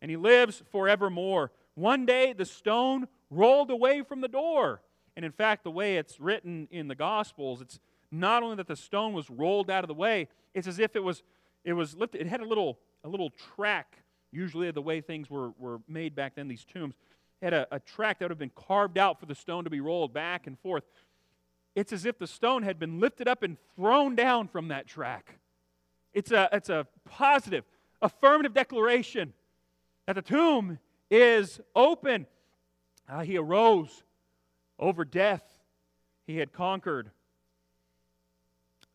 and 0.00 0.10
he 0.10 0.16
lives 0.16 0.62
forevermore. 0.70 1.50
One 1.74 2.06
day 2.06 2.32
the 2.32 2.44
stone 2.44 3.08
rolled 3.28 3.70
away 3.70 4.02
from 4.02 4.20
the 4.20 4.28
door. 4.28 4.80
And 5.16 5.24
in 5.24 5.32
fact, 5.32 5.64
the 5.64 5.70
way 5.70 5.96
it's 5.96 6.20
written 6.20 6.68
in 6.70 6.88
the 6.88 6.94
Gospels, 6.94 7.60
it's 7.60 7.80
not 8.10 8.42
only 8.42 8.56
that 8.56 8.68
the 8.68 8.76
stone 8.76 9.14
was 9.14 9.30
rolled 9.30 9.70
out 9.70 9.82
of 9.82 9.88
the 9.88 9.94
way, 9.94 10.28
it's 10.54 10.66
as 10.66 10.78
if 10.78 10.94
it 10.94 11.02
was 11.02 11.22
it 11.64 11.72
was 11.72 11.96
lifted. 11.96 12.20
It 12.20 12.26
had 12.28 12.40
a 12.40 12.46
little 12.46 12.78
a 13.04 13.08
little 13.08 13.30
track. 13.54 13.96
Usually, 14.32 14.70
the 14.70 14.82
way 14.82 15.00
things 15.00 15.30
were, 15.30 15.50
were 15.58 15.80
made 15.88 16.14
back 16.14 16.34
then, 16.34 16.48
these 16.48 16.64
tombs 16.64 16.94
had 17.40 17.54
a, 17.54 17.66
a 17.70 17.80
track 17.80 18.18
that 18.18 18.26
would 18.26 18.30
have 18.30 18.38
been 18.38 18.50
carved 18.54 18.98
out 18.98 19.18
for 19.20 19.26
the 19.26 19.34
stone 19.34 19.64
to 19.64 19.70
be 19.70 19.80
rolled 19.80 20.12
back 20.12 20.46
and 20.46 20.58
forth. 20.58 20.84
It's 21.74 21.92
as 21.92 22.06
if 22.06 22.18
the 22.18 22.26
stone 22.26 22.62
had 22.62 22.78
been 22.78 23.00
lifted 23.00 23.28
up 23.28 23.42
and 23.42 23.56
thrown 23.76 24.16
down 24.16 24.48
from 24.48 24.68
that 24.68 24.86
track. 24.86 25.38
It's 26.14 26.30
a, 26.32 26.48
it's 26.52 26.70
a 26.70 26.86
positive, 27.04 27.64
affirmative 28.00 28.54
declaration 28.54 29.34
that 30.06 30.14
the 30.14 30.22
tomb 30.22 30.78
is 31.10 31.60
open. 31.74 32.26
Uh, 33.08 33.20
he 33.20 33.36
arose 33.36 34.02
over 34.78 35.04
death, 35.04 35.42
he 36.26 36.38
had 36.38 36.52
conquered. 36.52 37.10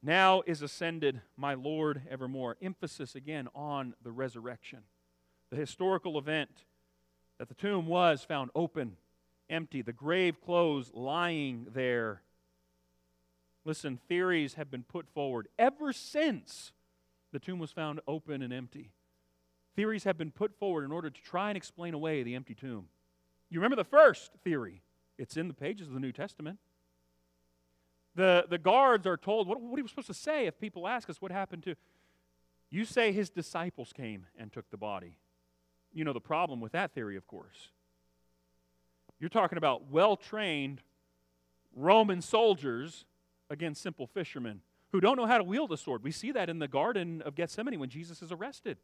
Now 0.04 0.42
is 0.46 0.62
ascended 0.62 1.22
my 1.38 1.54
Lord 1.54 2.02
evermore. 2.10 2.58
Emphasis 2.62 3.16
again 3.16 3.48
on 3.54 3.94
the 4.04 4.12
resurrection. 4.12 4.80
The 5.50 5.58
historical 5.58 6.18
event 6.18 6.50
that 7.38 7.50
the 7.50 7.56
tomb 7.56 7.88
was 7.88 8.24
found 8.24 8.52
open, 8.56 8.98
empty, 9.50 9.82
the 9.82 9.94
grave 9.94 10.42
clothes 10.42 10.92
lying 10.94 11.68
there. 11.74 12.22
Listen, 13.64 14.00
theories 14.08 14.56
have 14.56 14.72
been 14.72 14.84
put 14.84 15.08
forward 15.10 15.48
ever 15.60 15.94
since 15.94 16.72
the 17.32 17.40
tomb 17.40 17.60
was 17.60 17.72
found 17.72 18.00
open 18.08 18.42
and 18.42 18.52
empty. 18.52 18.92
Theories 19.76 20.04
have 20.04 20.18
been 20.18 20.32
put 20.32 20.58
forward 20.58 20.84
in 20.84 20.92
order 20.92 21.10
to 21.10 21.22
try 21.22 21.50
and 21.50 21.58
explain 21.58 21.94
away 21.94 22.24
the 22.24 22.36
empty 22.36 22.56
tomb. 22.56 22.88
You 23.50 23.60
remember 23.60 23.76
the 23.76 23.84
first 23.84 24.32
theory? 24.44 24.82
It's 25.22 25.38
in 25.38 25.48
the 25.48 25.54
pages 25.54 25.88
of 25.88 25.94
the 25.94 26.00
New 26.00 26.12
Testament. 26.12 26.58
The, 28.16 28.48
the 28.50 28.58
guards 28.58 29.06
are 29.06 29.18
told, 29.18 29.48
what, 29.48 29.62
what 29.62 29.80
are 29.80 29.84
we 29.84 29.88
supposed 29.88 30.08
to 30.08 30.16
say 30.16 30.48
if 30.48 30.60
people 30.60 30.88
ask 30.88 31.12
us 31.12 31.22
what 31.22 31.32
happened 31.32 31.62
to? 31.64 31.76
You 32.72 32.86
say 32.86 33.12
his 33.12 33.30
disciples 33.30 33.94
came 33.94 34.26
and 34.36 34.52
took 34.52 34.72
the 34.72 34.78
body. 34.78 35.20
You 35.94 36.06
know 36.06 36.12
the 36.12 36.20
problem 36.20 36.60
with 36.60 36.72
that 36.72 36.96
theory, 36.96 37.18
of 37.18 37.28
course. 37.28 37.70
You're 39.20 39.30
talking 39.30 39.60
about 39.60 39.92
well 39.92 40.18
trained 40.18 40.82
Roman 41.76 42.24
soldiers 42.24 43.06
against 43.48 43.84
simple 43.84 44.08
fishermen 44.08 44.62
who 44.92 45.00
don't 45.00 45.18
know 45.18 45.28
how 45.28 45.38
to 45.38 45.44
wield 45.44 45.72
a 45.72 45.78
sword. 45.78 46.04
We 46.04 46.12
see 46.12 46.32
that 46.32 46.50
in 46.50 46.58
the 46.58 46.68
Garden 46.68 47.22
of 47.22 47.36
Gethsemane 47.36 47.80
when 47.80 47.90
Jesus 47.90 48.24
is 48.24 48.32
arrested. 48.32 48.80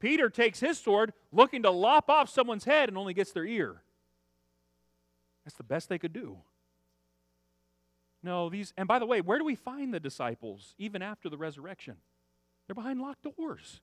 Peter 0.00 0.28
takes 0.28 0.58
his 0.58 0.76
sword 0.76 1.12
looking 1.30 1.62
to 1.62 1.70
lop 1.70 2.10
off 2.10 2.28
someone's 2.28 2.64
head 2.64 2.88
and 2.88 2.98
only 2.98 3.14
gets 3.14 3.30
their 3.30 3.46
ear. 3.46 3.82
That's 5.48 5.56
the 5.56 5.62
best 5.62 5.88
they 5.88 5.98
could 5.98 6.12
do. 6.12 6.36
No, 8.22 8.50
these, 8.50 8.74
and 8.76 8.86
by 8.86 8.98
the 8.98 9.06
way, 9.06 9.22
where 9.22 9.38
do 9.38 9.44
we 9.44 9.54
find 9.54 9.94
the 9.94 9.98
disciples 9.98 10.74
even 10.76 11.00
after 11.00 11.30
the 11.30 11.38
resurrection? 11.38 11.96
They're 12.66 12.74
behind 12.74 13.00
locked 13.00 13.22
doors. 13.22 13.80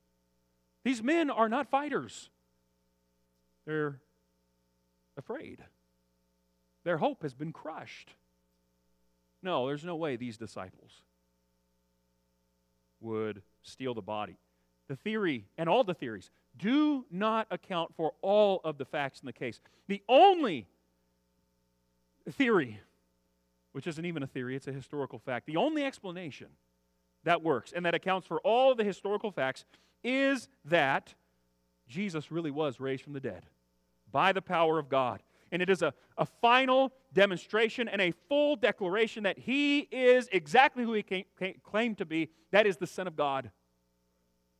These 0.84 1.01
men 1.01 1.32
are 1.32 1.49
not 1.49 1.71
fighters, 1.71 2.30
they're 3.65 3.99
afraid. 5.17 5.63
Their 6.84 6.99
hope 6.99 7.23
has 7.23 7.34
been 7.34 7.51
crushed. 7.51 8.12
No, 9.41 9.65
there's 9.65 9.84
no 9.84 9.95
way 9.95 10.17
these 10.17 10.38
disciples 10.38 11.01
would 12.99 13.41
steal 13.63 13.95
the 13.95 14.04
body. 14.04 14.38
The 14.88 14.97
theory, 14.97 15.45
and 15.58 15.67
all 15.67 15.84
the 15.84 15.95
theories, 15.95 16.30
do 16.56 17.06
not 17.10 17.47
account 17.49 17.95
for 17.95 18.13
all 18.21 18.62
of 18.63 18.78
the 18.78 18.86
facts 18.86 19.19
in 19.21 19.25
the 19.25 19.34
case. 19.34 19.60
The 19.88 20.04
only 20.08 20.67
theory, 22.32 22.80
which 23.72 23.88
isn't 23.88 24.06
even 24.06 24.24
a 24.24 24.28
theory, 24.28 24.56
it's 24.56 24.68
a 24.68 24.72
historical 24.72 25.20
fact, 25.20 25.46
the 25.46 25.58
only 25.58 25.84
explanation 25.84 26.48
that 27.24 27.44
works 27.44 27.74
and 27.76 27.86
that 27.86 27.94
accounts 27.94 28.28
for 28.28 28.40
all 28.42 28.72
of 28.72 28.78
the 28.78 28.84
historical 28.84 29.32
facts 29.32 29.66
is 30.04 30.48
that 30.64 31.14
Jesus 31.88 32.32
really 32.32 32.52
was 32.52 32.80
raised 32.80 33.04
from 33.04 33.14
the 33.14 33.20
dead 33.20 33.46
by 34.12 34.32
the 34.32 34.42
power 34.42 34.80
of 34.80 34.90
God. 34.90 35.22
And 35.52 35.62
it 35.62 35.70
is 35.70 35.82
a, 35.82 35.94
a 36.18 36.26
final 36.26 36.92
demonstration 37.14 37.88
and 37.88 38.02
a 38.02 38.14
full 38.28 38.56
declaration 38.56 39.24
that 39.24 39.38
he 39.38 39.80
is 39.92 40.28
exactly 40.32 40.84
who 40.84 40.94
he 40.94 41.04
came, 41.04 41.26
came, 41.38 41.56
claimed 41.64 41.98
to 42.00 42.06
be 42.06 42.30
that 42.52 42.66
is 42.66 42.78
the 42.78 42.88
Son 42.88 43.08
of 43.08 43.16
God. 43.16 43.52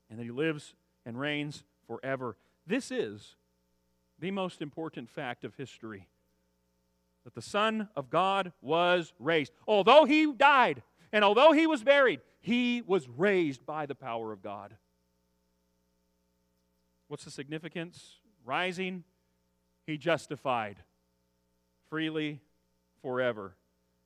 And 0.10 0.20
that 0.20 0.24
he 0.24 0.32
lives 0.32 0.76
and 1.06 1.20
reigns 1.20 1.64
forever. 1.88 2.38
This 2.68 2.92
is 2.92 3.36
the 4.20 4.32
most 4.32 4.62
important 4.62 5.10
fact 5.10 5.44
of 5.44 5.56
history 5.56 6.08
that 7.26 7.36
the 7.36 7.42
Son 7.42 7.90
of 7.96 8.10
God 8.10 8.54
was 8.62 9.14
raised. 9.20 9.52
Although 9.68 10.06
he 10.06 10.32
died 10.32 10.82
and 11.12 11.26
although 11.26 11.52
he 11.52 11.68
was 11.68 11.84
buried, 11.84 12.22
he 12.40 12.82
was 12.82 13.10
raised 13.10 13.66
by 13.66 13.86
the 13.86 13.96
power 13.96 14.32
of 14.32 14.42
God. 14.42 14.76
What's 17.08 17.26
the 17.26 17.32
significance? 17.32 18.20
Rising 18.46 19.04
he 19.86 19.98
justified 19.98 20.78
freely 21.90 22.42
forever. 23.02 23.56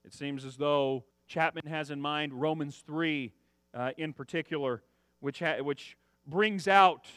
It 0.05 0.13
seems 0.13 0.43
as 0.43 0.57
though 0.57 1.05
Chapman 1.27 1.67
has 1.67 1.89
in 1.89 2.01
mind 2.01 2.33
Romans 2.33 2.83
3 2.85 3.31
uh, 3.73 3.91
in 3.97 4.13
particular, 4.13 4.81
which, 5.19 5.39
ha- 5.39 5.61
which 5.61 5.97
brings 6.27 6.67
out 6.67 7.07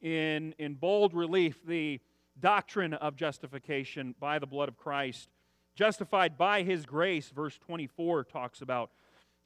in, 0.00 0.54
in 0.58 0.74
bold 0.74 1.14
relief 1.14 1.64
the 1.64 2.00
doctrine 2.40 2.94
of 2.94 3.16
justification 3.16 4.14
by 4.18 4.38
the 4.38 4.46
blood 4.46 4.68
of 4.68 4.76
Christ. 4.76 5.28
Justified 5.78 6.36
by 6.36 6.64
his 6.64 6.84
grace, 6.84 7.28
verse 7.28 7.56
24 7.56 8.24
talks 8.24 8.62
about 8.62 8.90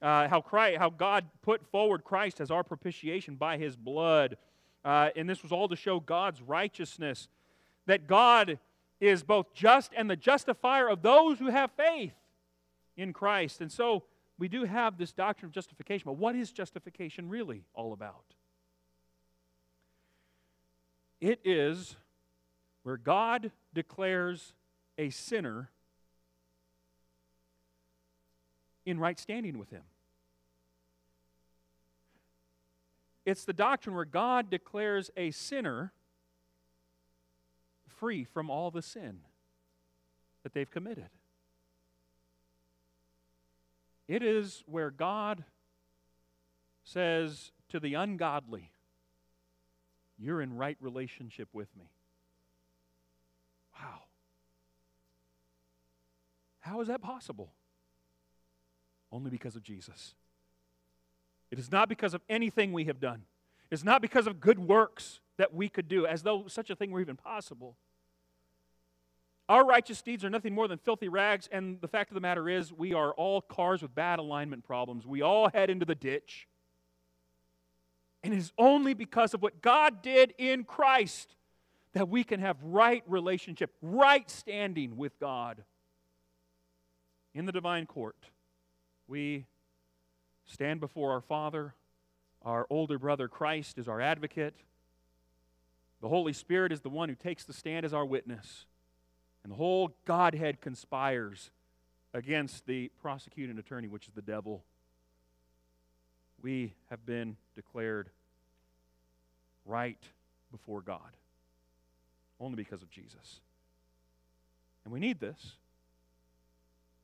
uh, 0.01 0.27
how, 0.27 0.41
Christ, 0.41 0.79
how 0.79 0.89
God 0.89 1.25
put 1.43 1.63
forward 1.67 2.03
Christ 2.03 2.41
as 2.41 2.49
our 2.49 2.63
propitiation 2.63 3.35
by 3.35 3.59
his 3.59 3.75
blood. 3.75 4.37
Uh, 4.83 5.09
and 5.15 5.29
this 5.29 5.43
was 5.43 5.51
all 5.51 5.67
to 5.67 5.75
show 5.75 5.99
God's 5.99 6.41
righteousness 6.41 7.27
that 7.85 8.07
God 8.07 8.57
is 8.99 9.21
both 9.21 9.53
just 9.53 9.91
and 9.95 10.09
the 10.09 10.15
justifier 10.15 10.89
of 10.89 11.03
those 11.03 11.37
who 11.37 11.51
have 11.51 11.69
faith 11.77 12.15
in 12.97 13.13
Christ. 13.13 13.61
And 13.61 13.71
so 13.71 14.01
we 14.39 14.47
do 14.47 14.63
have 14.63 14.97
this 14.97 15.13
doctrine 15.13 15.49
of 15.49 15.53
justification. 15.53 16.05
But 16.05 16.17
what 16.17 16.35
is 16.35 16.51
justification 16.51 17.29
really 17.29 17.63
all 17.75 17.93
about? 17.93 18.25
It 21.21 21.41
is 21.43 21.95
where 22.81 22.97
God 22.97 23.51
declares 23.71 24.55
a 24.97 25.11
sinner 25.11 25.69
in 28.85 28.99
right 28.99 29.19
standing 29.19 29.57
with 29.57 29.69
Him. 29.69 29.83
It's 33.25 33.45
the 33.45 33.53
doctrine 33.53 33.95
where 33.95 34.05
God 34.05 34.49
declares 34.49 35.09
a 35.15 35.31
sinner 35.31 35.93
free 37.87 38.23
from 38.25 38.49
all 38.49 38.69
the 38.69 38.81
sin 38.81 39.19
that 40.43 40.53
they've 40.53 40.69
committed. 40.69 41.09
It 44.07 44.21
is 44.21 44.63
where 44.65 44.91
God 44.91 45.45
says 46.83 47.51
to 47.69 47.79
the 47.79 47.93
ungodly, 47.93 48.71
You're 50.17 50.41
in 50.41 50.57
right 50.57 50.77
relationship 50.81 51.47
with 51.53 51.69
me. 51.77 51.91
Wow. 53.79 54.01
How 56.59 56.81
is 56.81 56.89
that 56.89 57.01
possible? 57.01 57.53
Only 59.13 59.29
because 59.29 59.55
of 59.55 59.61
Jesus. 59.61 60.15
It 61.51 61.59
is 61.59 61.71
not 61.71 61.87
because 61.87 62.15
of 62.15 62.21
anything 62.27 62.73
we 62.73 62.85
have 62.85 62.99
done. 62.99 63.21
It's 63.69 63.83
not 63.83 64.01
because 64.01 64.25
of 64.25 64.39
good 64.39 64.57
works 64.57 65.19
that 65.37 65.53
we 65.53 65.69
could 65.69 65.87
do, 65.87 66.07
as 66.07 66.23
though 66.23 66.45
such 66.47 66.71
a 66.71 66.75
thing 66.75 66.89
were 66.89 66.99
even 66.99 67.15
possible. 67.15 67.77
Our 69.47 69.63
righteous 69.63 70.01
deeds 70.01 70.25
are 70.25 70.31
nothing 70.31 70.55
more 70.55 70.67
than 70.67 70.79
filthy 70.79 71.09
rags, 71.09 71.47
and 71.51 71.79
the 71.79 71.87
fact 71.87 72.09
of 72.09 72.15
the 72.15 72.21
matter 72.21 72.49
is, 72.49 72.73
we 72.73 72.93
are 72.93 73.11
all 73.13 73.39
cars 73.39 73.83
with 73.83 73.93
bad 73.93 74.17
alignment 74.17 74.63
problems. 74.63 75.05
We 75.05 75.21
all 75.21 75.49
head 75.49 75.69
into 75.69 75.85
the 75.85 75.95
ditch. 75.95 76.47
And 78.23 78.33
it 78.33 78.37
is 78.37 78.51
only 78.57 78.95
because 78.95 79.35
of 79.35 79.43
what 79.43 79.61
God 79.61 80.01
did 80.01 80.33
in 80.39 80.63
Christ 80.63 81.35
that 81.93 82.09
we 82.09 82.23
can 82.23 82.39
have 82.39 82.57
right 82.63 83.03
relationship, 83.05 83.71
right 83.81 84.27
standing 84.29 84.97
with 84.97 85.19
God. 85.19 85.63
In 87.35 87.45
the 87.45 87.51
divine 87.51 87.85
court, 87.85 88.15
we 89.13 89.45
stand 90.47 90.79
before 90.79 91.11
our 91.11 91.21
Father. 91.21 91.75
Our 92.41 92.65
older 92.71 92.97
brother 92.97 93.27
Christ 93.27 93.77
is 93.77 93.87
our 93.87 94.01
advocate. 94.01 94.55
The 96.01 96.07
Holy 96.09 96.33
Spirit 96.33 96.71
is 96.71 96.81
the 96.81 96.89
one 96.89 97.09
who 97.09 97.15
takes 97.15 97.45
the 97.45 97.53
stand 97.53 97.85
as 97.85 97.93
our 97.93 98.05
witness. 98.05 98.65
And 99.43 99.51
the 99.51 99.55
whole 99.55 99.91
Godhead 100.05 100.61
conspires 100.61 101.51
against 102.11 102.65
the 102.65 102.89
prosecuting 103.03 103.59
attorney, 103.59 103.87
which 103.87 104.07
is 104.07 104.15
the 104.15 104.23
devil. 104.23 104.63
We 106.41 106.73
have 106.89 107.05
been 107.05 107.37
declared 107.53 108.09
right 109.63 110.01
before 110.51 110.81
God 110.81 111.17
only 112.39 112.55
because 112.55 112.81
of 112.81 112.89
Jesus. 112.89 113.41
And 114.83 114.91
we 114.91 114.99
need 114.99 115.19
this 115.19 115.51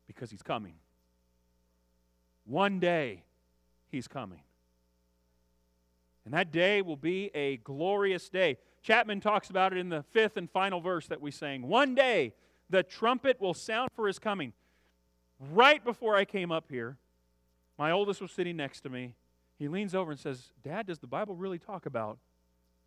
because 0.08 0.32
he's 0.32 0.42
coming. 0.42 0.74
One 2.50 2.80
day, 2.80 3.22
he's 3.92 4.08
coming. 4.08 4.40
And 6.26 6.34
that 6.34 6.52
day 6.52 6.82
will 6.82 6.98
be 6.98 7.30
a 7.36 7.58
glorious 7.58 8.28
day. 8.28 8.58
Chapman 8.82 9.22
talks 9.22 9.52
about 9.52 9.72
it 9.72 9.78
in 9.78 9.90
the 9.90 10.02
fifth 10.02 10.36
and 10.36 10.50
final 10.50 10.82
verse 10.82 11.06
that 11.10 11.22
we 11.22 11.30
sang. 11.30 11.68
One 11.68 11.94
day, 11.94 12.34
the 12.68 12.82
trumpet 12.82 13.40
will 13.40 13.54
sound 13.54 13.90
for 13.96 14.08
his 14.08 14.18
coming. 14.18 14.54
Right 15.52 15.84
before 15.84 16.16
I 16.16 16.26
came 16.26 16.52
up 16.52 16.66
here, 16.72 16.98
my 17.78 17.92
oldest 17.92 18.20
was 18.20 18.32
sitting 18.32 18.58
next 18.58 18.82
to 18.82 18.90
me. 18.90 19.14
He 19.60 19.68
leans 19.68 19.94
over 19.94 20.10
and 20.10 20.20
says, 20.20 20.48
Dad, 20.64 20.88
does 20.88 20.98
the 20.98 21.08
Bible 21.08 21.36
really 21.36 21.60
talk 21.60 21.86
about 21.86 22.18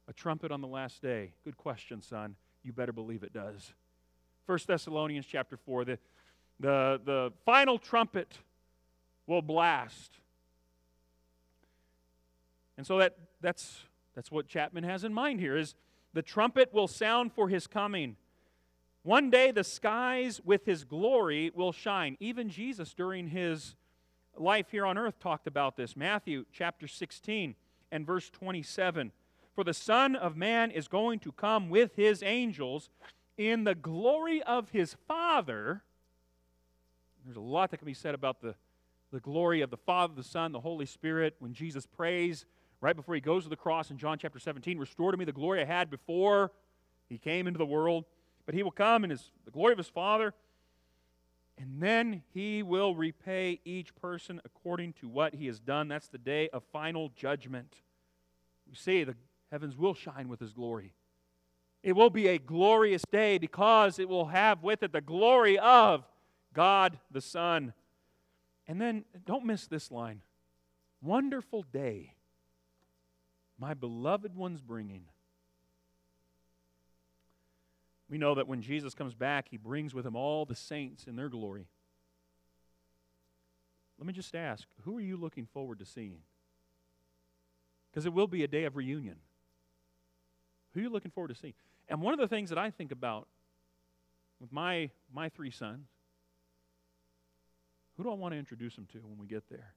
a 0.09 0.13
trumpet 0.13 0.51
on 0.51 0.61
the 0.61 0.67
last 0.67 1.03
day? 1.03 1.35
Good 1.45 1.57
question, 1.57 2.03
son. 2.03 2.35
You 2.65 2.73
better 2.73 2.93
believe 2.93 3.23
it 3.23 3.33
does. 3.33 3.75
1 4.47 4.59
Thessalonians 4.67 5.25
chapter 5.25 5.57
4, 5.57 5.85
the, 5.85 5.99
the, 6.59 7.01
the 7.05 7.33
final 7.45 7.79
trumpet 7.79 8.39
will 9.27 9.43
blast. 9.43 10.13
And 12.77 12.87
so 12.87 12.99
that, 12.99 13.17
that's, 13.41 13.81
that's 14.15 14.31
what 14.31 14.49
Chapman 14.49 14.85
has 14.85 15.05
in 15.05 15.13
mind 15.13 15.41
here 15.41 15.57
is 15.57 15.75
the 16.15 16.23
trumpet 16.23 16.73
will 16.73 16.89
sound 16.89 17.33
for 17.33 17.49
his 17.49 17.67
coming. 17.67 18.17
One 19.03 19.31
day 19.31 19.51
the 19.51 19.65
skies 19.65 20.41
with 20.45 20.65
his 20.65 20.85
glory 20.85 21.51
will 21.55 21.73
shine. 21.73 22.17
Even 22.21 22.49
Jesus 22.49 22.95
during 22.95 23.29
his 23.29 23.75
life 24.37 24.67
here 24.71 24.87
on 24.87 24.99
earth 24.99 25.19
talked 25.19 25.47
about 25.47 25.77
this. 25.77 25.97
Matthew 25.97 26.45
chapter 26.53 26.87
16 26.87 27.55
and 27.91 28.07
verse 28.07 28.31
27. 28.31 29.13
For 29.55 29.65
the 29.65 29.75
Son 29.75 30.17
of 30.17 30.37
Man 30.37 30.71
is 30.71 30.89
going 30.89 31.19
to 31.21 31.33
come 31.33 31.69
with 31.69 31.95
his 31.95 32.23
angels 32.23 32.89
in 33.37 33.65
the 33.65 33.75
glory 33.75 34.43
of 34.43 34.71
his 34.71 34.97
Father. 35.07 35.83
There's 37.25 37.37
a 37.37 37.41
lot 37.41 37.71
that 37.71 37.79
can 37.79 37.87
be 37.87 37.95
said 37.95 38.15
about 38.15 38.41
the, 38.41 38.55
the 39.13 39.21
glory 39.21 39.61
of 39.61 39.71
the 39.71 39.77
Father, 39.77 40.15
the 40.17 40.25
Son, 40.25 40.53
the 40.53 40.61
Holy 40.61 40.87
Spirit. 40.87 41.37
When 41.39 41.53
Jesus 41.53 41.87
prays 41.87 42.47
right 42.81 42.97
before 42.97 43.15
he 43.15 43.21
goes 43.21 43.45
to 43.45 43.51
the 43.51 43.57
cross 43.57 43.91
in 43.91 43.99
John 43.99 44.19
chapter 44.19 44.39
17, 44.39 44.79
restore 44.79 45.13
to 45.13 45.19
me 45.19 45.25
the 45.25 45.33
glory 45.33 45.61
I 45.61 45.67
had 45.67 45.91
before 45.91 46.51
he 47.09 47.19
came 47.19 47.47
into 47.47 47.59
the 47.59 47.67
world. 47.67 48.05
But 48.47 48.55
he 48.55 48.63
will 48.63 48.73
come 48.73 49.05
in 49.05 49.11
his, 49.11 49.31
the 49.45 49.51
glory 49.51 49.73
of 49.73 49.79
his 49.79 49.89
Father, 49.89 50.35
and 51.59 51.81
then 51.81 52.23
he 52.33 52.63
will 52.63 52.97
repay 52.97 53.61
each 53.65 53.95
person 53.95 54.41
according 54.45 54.95
to 54.95 55.09
what 55.09 55.35
he 55.35 55.47
has 55.47 55.61
done. 55.61 55.87
That's 55.87 56.09
the 56.09 56.19
day 56.19 56.49
of 56.49 56.65
final 56.73 57.11
judgment. 57.15 57.77
We 58.69 58.75
see 58.75 59.05
the 59.05 59.15
heavens 59.51 59.77
will 59.77 59.95
shine 59.95 60.29
with 60.29 60.41
his 60.41 60.53
glory. 60.53 60.95
It 61.83 61.93
will 61.93 62.11
be 62.11 62.29
a 62.29 62.39
glorious 62.39 63.03
day 63.13 63.39
because 63.39 63.99
it 63.99 64.09
will 64.09 64.27
have 64.27 64.63
with 64.63 64.83
it 64.83 64.93
the 64.93 65.01
glory 65.01 65.59
of 65.59 66.05
God 66.55 66.99
the 67.11 67.21
Son. 67.21 67.75
And 68.67 68.81
then 68.81 69.05
don't 69.25 69.45
miss 69.45 69.67
this 69.67 69.91
line 69.91 70.23
wonderful 71.03 71.65
day, 71.73 72.15
my 73.59 73.75
beloved 73.75 74.35
one's 74.35 74.61
bringing. 74.61 75.05
We 78.09 78.19
know 78.19 78.35
that 78.35 78.47
when 78.47 78.61
Jesus 78.61 78.95
comes 78.95 79.15
back, 79.15 79.49
he 79.49 79.57
brings 79.57 79.95
with 79.95 80.07
him 80.07 80.17
all 80.17 80.45
the 80.45 80.55
saints 80.55 81.07
in 81.07 81.17
their 81.17 81.29
glory. 81.29 81.67
Let 83.99 84.07
me 84.07 84.13
just 84.13 84.35
ask 84.35 84.67
who 84.85 84.99
are 84.99 85.01
you 85.01 85.17
looking 85.17 85.47
forward 85.47 85.79
to 85.79 85.87
seeing? 85.87 86.19
Because 87.91 88.07
it 88.07 88.13
will 88.13 88.27
be 88.27 88.43
a 88.45 88.49
day 88.49 88.65
of 88.65 88.77
reunion. 88.77 89.17
Who 90.73 90.81
are 90.81 90.83
you 90.85 90.91
looking 90.91 91.11
forward 91.11 91.29
to 91.29 91.35
seeing? 91.35 91.55
And 91.89 92.01
one 92.01 92.15
of 92.15 92.21
the 92.21 92.29
things 92.29 92.51
that 92.51 92.59
I 92.59 92.71
think 92.71 92.91
about 92.91 93.29
with 94.41 94.53
my, 94.53 94.91
my 95.13 95.29
three 95.29 95.51
sons, 95.51 95.89
who 98.03 98.09
do 98.09 98.13
I 98.13 98.17
want 98.17 98.33
to 98.35 98.39
introduce 98.39 98.75
them 98.75 98.87
to 98.93 98.99
when 98.99 99.17
we 99.19 99.27
get 99.27 99.49
there? 99.49 99.75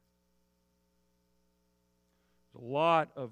There's 2.53 2.63
a 2.63 2.67
lot 2.67 3.09
of 3.15 3.31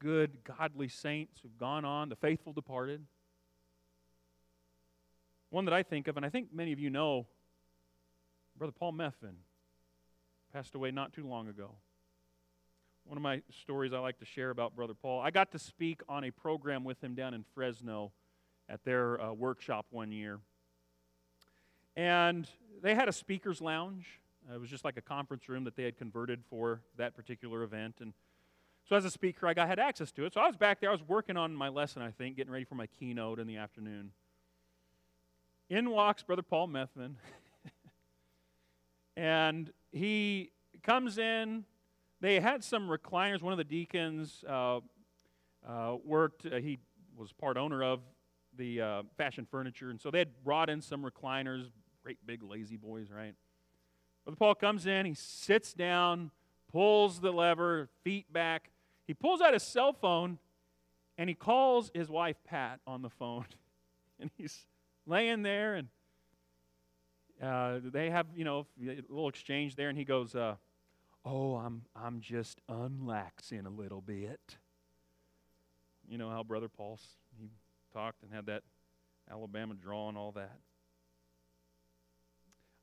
good, 0.00 0.38
godly 0.42 0.88
saints 0.88 1.38
who've 1.40 1.56
gone 1.56 1.84
on, 1.84 2.08
the 2.08 2.16
faithful 2.16 2.52
departed. 2.52 3.04
One 5.50 5.66
that 5.66 5.74
I 5.74 5.82
think 5.82 6.08
of, 6.08 6.16
and 6.16 6.26
I 6.26 6.30
think 6.30 6.48
many 6.52 6.72
of 6.72 6.80
you 6.80 6.90
know, 6.90 7.26
Brother 8.56 8.72
Paul 8.76 8.92
Methvin 8.92 9.36
passed 10.52 10.74
away 10.74 10.90
not 10.90 11.12
too 11.12 11.26
long 11.26 11.48
ago 11.48 11.76
one 13.04 13.16
of 13.16 13.22
my 13.22 13.40
stories 13.62 13.94
I 13.94 14.00
like 14.00 14.18
to 14.18 14.26
share 14.26 14.50
about 14.50 14.76
Brother 14.76 14.92
Paul. 14.92 15.22
I 15.22 15.30
got 15.30 15.50
to 15.52 15.58
speak 15.58 16.02
on 16.10 16.24
a 16.24 16.30
program 16.30 16.84
with 16.84 17.02
him 17.02 17.14
down 17.14 17.32
in 17.32 17.42
Fresno 17.54 18.12
at 18.68 18.84
their 18.84 19.18
uh, 19.18 19.32
workshop 19.32 19.86
one 19.88 20.12
year. 20.12 20.40
And 21.98 22.46
they 22.80 22.94
had 22.94 23.08
a 23.08 23.12
speaker's 23.12 23.60
lounge. 23.60 24.20
Uh, 24.48 24.54
it 24.54 24.60
was 24.60 24.70
just 24.70 24.84
like 24.84 24.96
a 24.96 25.00
conference 25.00 25.48
room 25.48 25.64
that 25.64 25.74
they 25.74 25.82
had 25.82 25.98
converted 25.98 26.44
for 26.48 26.80
that 26.96 27.16
particular 27.16 27.64
event. 27.64 27.96
And 28.00 28.12
so, 28.88 28.94
as 28.94 29.04
a 29.04 29.10
speaker, 29.10 29.48
I 29.48 29.52
got, 29.52 29.66
had 29.66 29.80
access 29.80 30.12
to 30.12 30.24
it. 30.24 30.32
So, 30.32 30.40
I 30.40 30.46
was 30.46 30.56
back 30.56 30.80
there. 30.80 30.90
I 30.90 30.92
was 30.92 31.02
working 31.02 31.36
on 31.36 31.56
my 31.56 31.68
lesson, 31.68 32.00
I 32.00 32.12
think, 32.12 32.36
getting 32.36 32.52
ready 32.52 32.64
for 32.64 32.76
my 32.76 32.86
keynote 32.86 33.40
in 33.40 33.48
the 33.48 33.56
afternoon. 33.56 34.12
In 35.68 35.90
walks 35.90 36.22
Brother 36.22 36.42
Paul 36.42 36.68
Methvin. 36.68 37.14
and 39.16 39.72
he 39.90 40.52
comes 40.84 41.18
in, 41.18 41.64
they 42.20 42.38
had 42.38 42.62
some 42.62 42.88
recliners. 42.88 43.42
One 43.42 43.52
of 43.52 43.58
the 43.58 43.64
deacons 43.64 44.44
uh, 44.48 44.78
uh, 45.68 45.96
worked, 46.04 46.46
uh, 46.46 46.58
he 46.58 46.78
was 47.16 47.32
part 47.32 47.56
owner 47.56 47.82
of 47.82 48.02
the 48.56 48.80
uh, 48.80 49.02
fashion 49.16 49.46
furniture, 49.50 49.90
and 49.90 50.00
so 50.00 50.10
they 50.10 50.18
had 50.18 50.44
brought 50.44 50.70
in 50.70 50.80
some 50.80 51.02
recliners, 51.02 51.70
great 52.08 52.26
big 52.26 52.42
lazy 52.42 52.78
boys, 52.78 53.10
right? 53.10 53.34
Brother 54.24 54.36
Paul 54.36 54.54
comes 54.54 54.86
in, 54.86 55.04
he 55.04 55.12
sits 55.12 55.74
down, 55.74 56.30
pulls 56.72 57.20
the 57.20 57.30
lever, 57.30 57.90
feet 58.02 58.32
back. 58.32 58.70
He 59.06 59.12
pulls 59.12 59.42
out 59.42 59.52
his 59.52 59.62
cell 59.62 59.92
phone 59.92 60.38
and 61.18 61.28
he 61.28 61.34
calls 61.34 61.90
his 61.94 62.08
wife 62.08 62.36
Pat 62.46 62.80
on 62.86 63.02
the 63.02 63.10
phone. 63.10 63.44
and 64.20 64.30
he's 64.38 64.64
laying 65.04 65.42
there 65.42 65.74
and 65.74 65.88
uh, 67.42 67.80
they 67.84 68.08
have, 68.08 68.24
you 68.34 68.44
know, 68.44 68.66
a 68.82 69.02
little 69.10 69.28
exchange 69.28 69.76
there, 69.76 69.90
and 69.90 69.98
he 69.98 70.04
goes, 70.04 70.34
uh, 70.34 70.54
oh, 71.26 71.56
I'm, 71.56 71.82
I'm 71.94 72.20
just 72.20 72.62
unlaxing 72.70 73.66
a 73.66 73.70
little 73.70 74.00
bit. 74.00 74.56
You 76.08 76.16
know 76.16 76.30
how 76.30 76.42
Brother 76.42 76.70
Paul, 76.70 76.98
he 77.38 77.50
talked 77.92 78.22
and 78.22 78.32
had 78.32 78.46
that 78.46 78.62
Alabama 79.30 79.74
draw 79.74 80.08
and 80.08 80.16
all 80.16 80.32
that. 80.32 80.58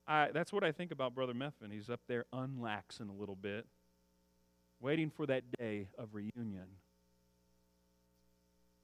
I, 0.08 0.30
that's 0.34 0.54
what 0.54 0.64
I 0.64 0.72
think 0.72 0.92
about 0.92 1.16
Brother 1.16 1.34
Methvin. 1.34 1.72
He's 1.72 1.90
up 1.90 2.02
there 2.08 2.26
unlaxing 2.32 3.10
a 3.10 3.14
little 3.14 3.36
bit, 3.36 3.66
waiting 4.80 5.10
for 5.10 5.26
that 5.26 5.44
day 5.58 5.88
of 5.98 6.10
reunion. 6.14 6.68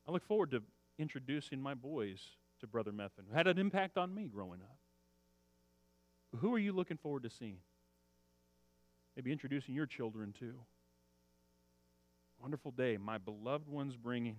I 0.08 0.12
look 0.12 0.26
forward 0.26 0.52
to 0.52 0.64
introducing 0.98 1.62
my 1.62 1.74
boys 1.74 2.20
to 2.60 2.68
Brother 2.68 2.92
Methvin, 2.92 3.28
who 3.30 3.36
had 3.36 3.48
an 3.48 3.60
impact 3.60 3.98
on 3.98 4.14
me 4.14 4.28
growing 4.28 4.62
up. 4.62 4.78
Who 6.40 6.54
are 6.56 6.60
you 6.60 6.72
looking 6.72 6.98
forward 6.98 7.24
to 7.24 7.30
seeing? 7.30 7.58
Maybe 9.16 9.32
introducing 9.32 9.76
your 9.76 9.86
children 9.86 10.34
to. 10.40 10.54
Wonderful 12.42 12.72
day, 12.72 12.98
my 12.98 13.18
beloved 13.18 13.68
ones 13.68 13.96
bringing. 13.96 14.38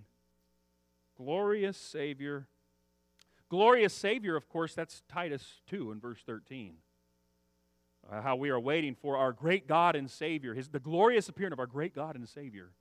Glorious 1.15 1.77
Savior. 1.77 2.47
Glorious 3.49 3.93
Savior, 3.93 4.35
of 4.35 4.49
course, 4.49 4.73
that's 4.73 5.03
Titus 5.07 5.61
2 5.67 5.91
in 5.91 5.99
verse 5.99 6.19
13. 6.25 6.75
Uh, 8.11 8.21
how 8.21 8.35
we 8.35 8.49
are 8.49 8.59
waiting 8.59 8.95
for 8.95 9.15
our 9.15 9.31
great 9.31 9.67
God 9.67 9.95
and 9.95 10.09
Savior, 10.09 10.53
his, 10.53 10.67
the 10.67 10.79
glorious 10.79 11.29
appearing 11.29 11.53
of 11.53 11.59
our 11.59 11.67
great 11.67 11.95
God 11.95 12.15
and 12.15 12.27
Savior. 12.27 12.71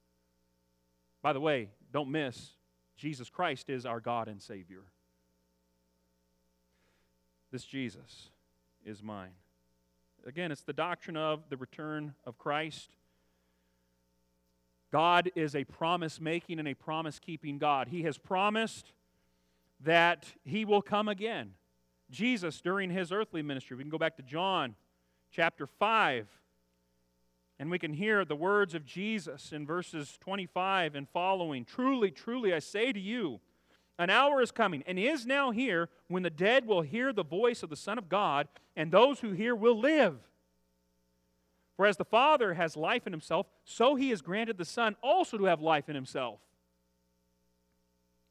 By 1.23 1.33
the 1.33 1.41
way, 1.41 1.69
don't 1.93 2.11
miss, 2.11 2.51
Jesus 2.97 3.31
Christ 3.31 3.71
is 3.71 3.87
our 3.87 4.01
God 4.01 4.29
and 4.29 4.43
Savior. 4.43 4.83
This 7.53 7.65
Jesus 7.65 8.31
is 8.85 9.03
mine. 9.03 9.33
Again, 10.27 10.51
it's 10.51 10.63
the 10.63 10.73
doctrine 10.73 11.17
of 11.17 11.43
the 11.51 11.57
return 11.57 12.15
of 12.25 12.39
Christ. 12.39 12.91
God 14.91 15.31
is 15.35 15.55
a 15.55 15.65
promise 15.65 16.21
making 16.21 16.59
and 16.59 16.69
a 16.69 16.75
promise 16.75 17.19
keeping 17.19 17.59
God. 17.59 17.89
He 17.89 18.03
has 18.03 18.19
promised 18.19 18.93
that 19.85 20.26
He 20.45 20.64
will 20.64 20.83
come 20.83 21.09
again. 21.09 21.53
Jesus, 22.11 22.61
during 22.61 22.91
His 22.91 23.12
earthly 23.12 23.43
ministry, 23.43 23.76
we 23.76 23.83
can 23.83 23.91
go 23.91 23.99
back 23.99 24.16
to 24.16 24.22
John 24.22 24.74
chapter 25.30 25.66
5, 25.66 26.28
and 27.59 27.70
we 27.70 27.78
can 27.78 27.95
hear 27.95 28.24
the 28.24 28.37
words 28.37 28.74
of 28.74 28.85
Jesus 28.85 29.53
in 29.53 29.66
verses 29.66 30.18
25 30.20 30.95
and 30.95 31.09
following 31.09 31.64
Truly, 31.64 32.11
truly, 32.11 32.53
I 32.53 32.59
say 32.59 32.93
to 32.93 33.01
you, 33.01 33.41
an 33.99 34.11
hour 34.11 34.41
is 34.41 34.51
coming 34.51 34.83
and 34.87 34.99
is 34.99 35.26
now 35.26 35.51
here 35.51 35.89
when 36.09 36.22
the 36.22 36.30
dead 36.30 36.66
will 36.66 36.83
hear 36.83 37.12
the 37.12 37.24
voice 37.24 37.62
of 37.62 37.70
the 37.70 37.76
Son 37.76 37.99
of 37.99 38.09
God, 38.09 38.49
and 38.76 38.91
those 38.91 39.20
who 39.20 39.33
hear 39.33 39.55
will 39.55 39.78
live. 39.78 40.18
For 41.76 41.87
as 41.87 41.97
the 41.97 42.05
Father 42.05 42.55
has 42.55 42.76
life 42.76 43.07
in 43.07 43.12
himself, 43.12 43.47
so 43.64 43.95
he 43.95 44.11
has 44.11 44.20
granted 44.20 44.59
the 44.59 44.64
Son 44.64 44.97
also 45.03 45.39
to 45.39 45.45
have 45.45 45.61
life 45.61 45.89
in 45.89 45.95
himself. 45.95 46.41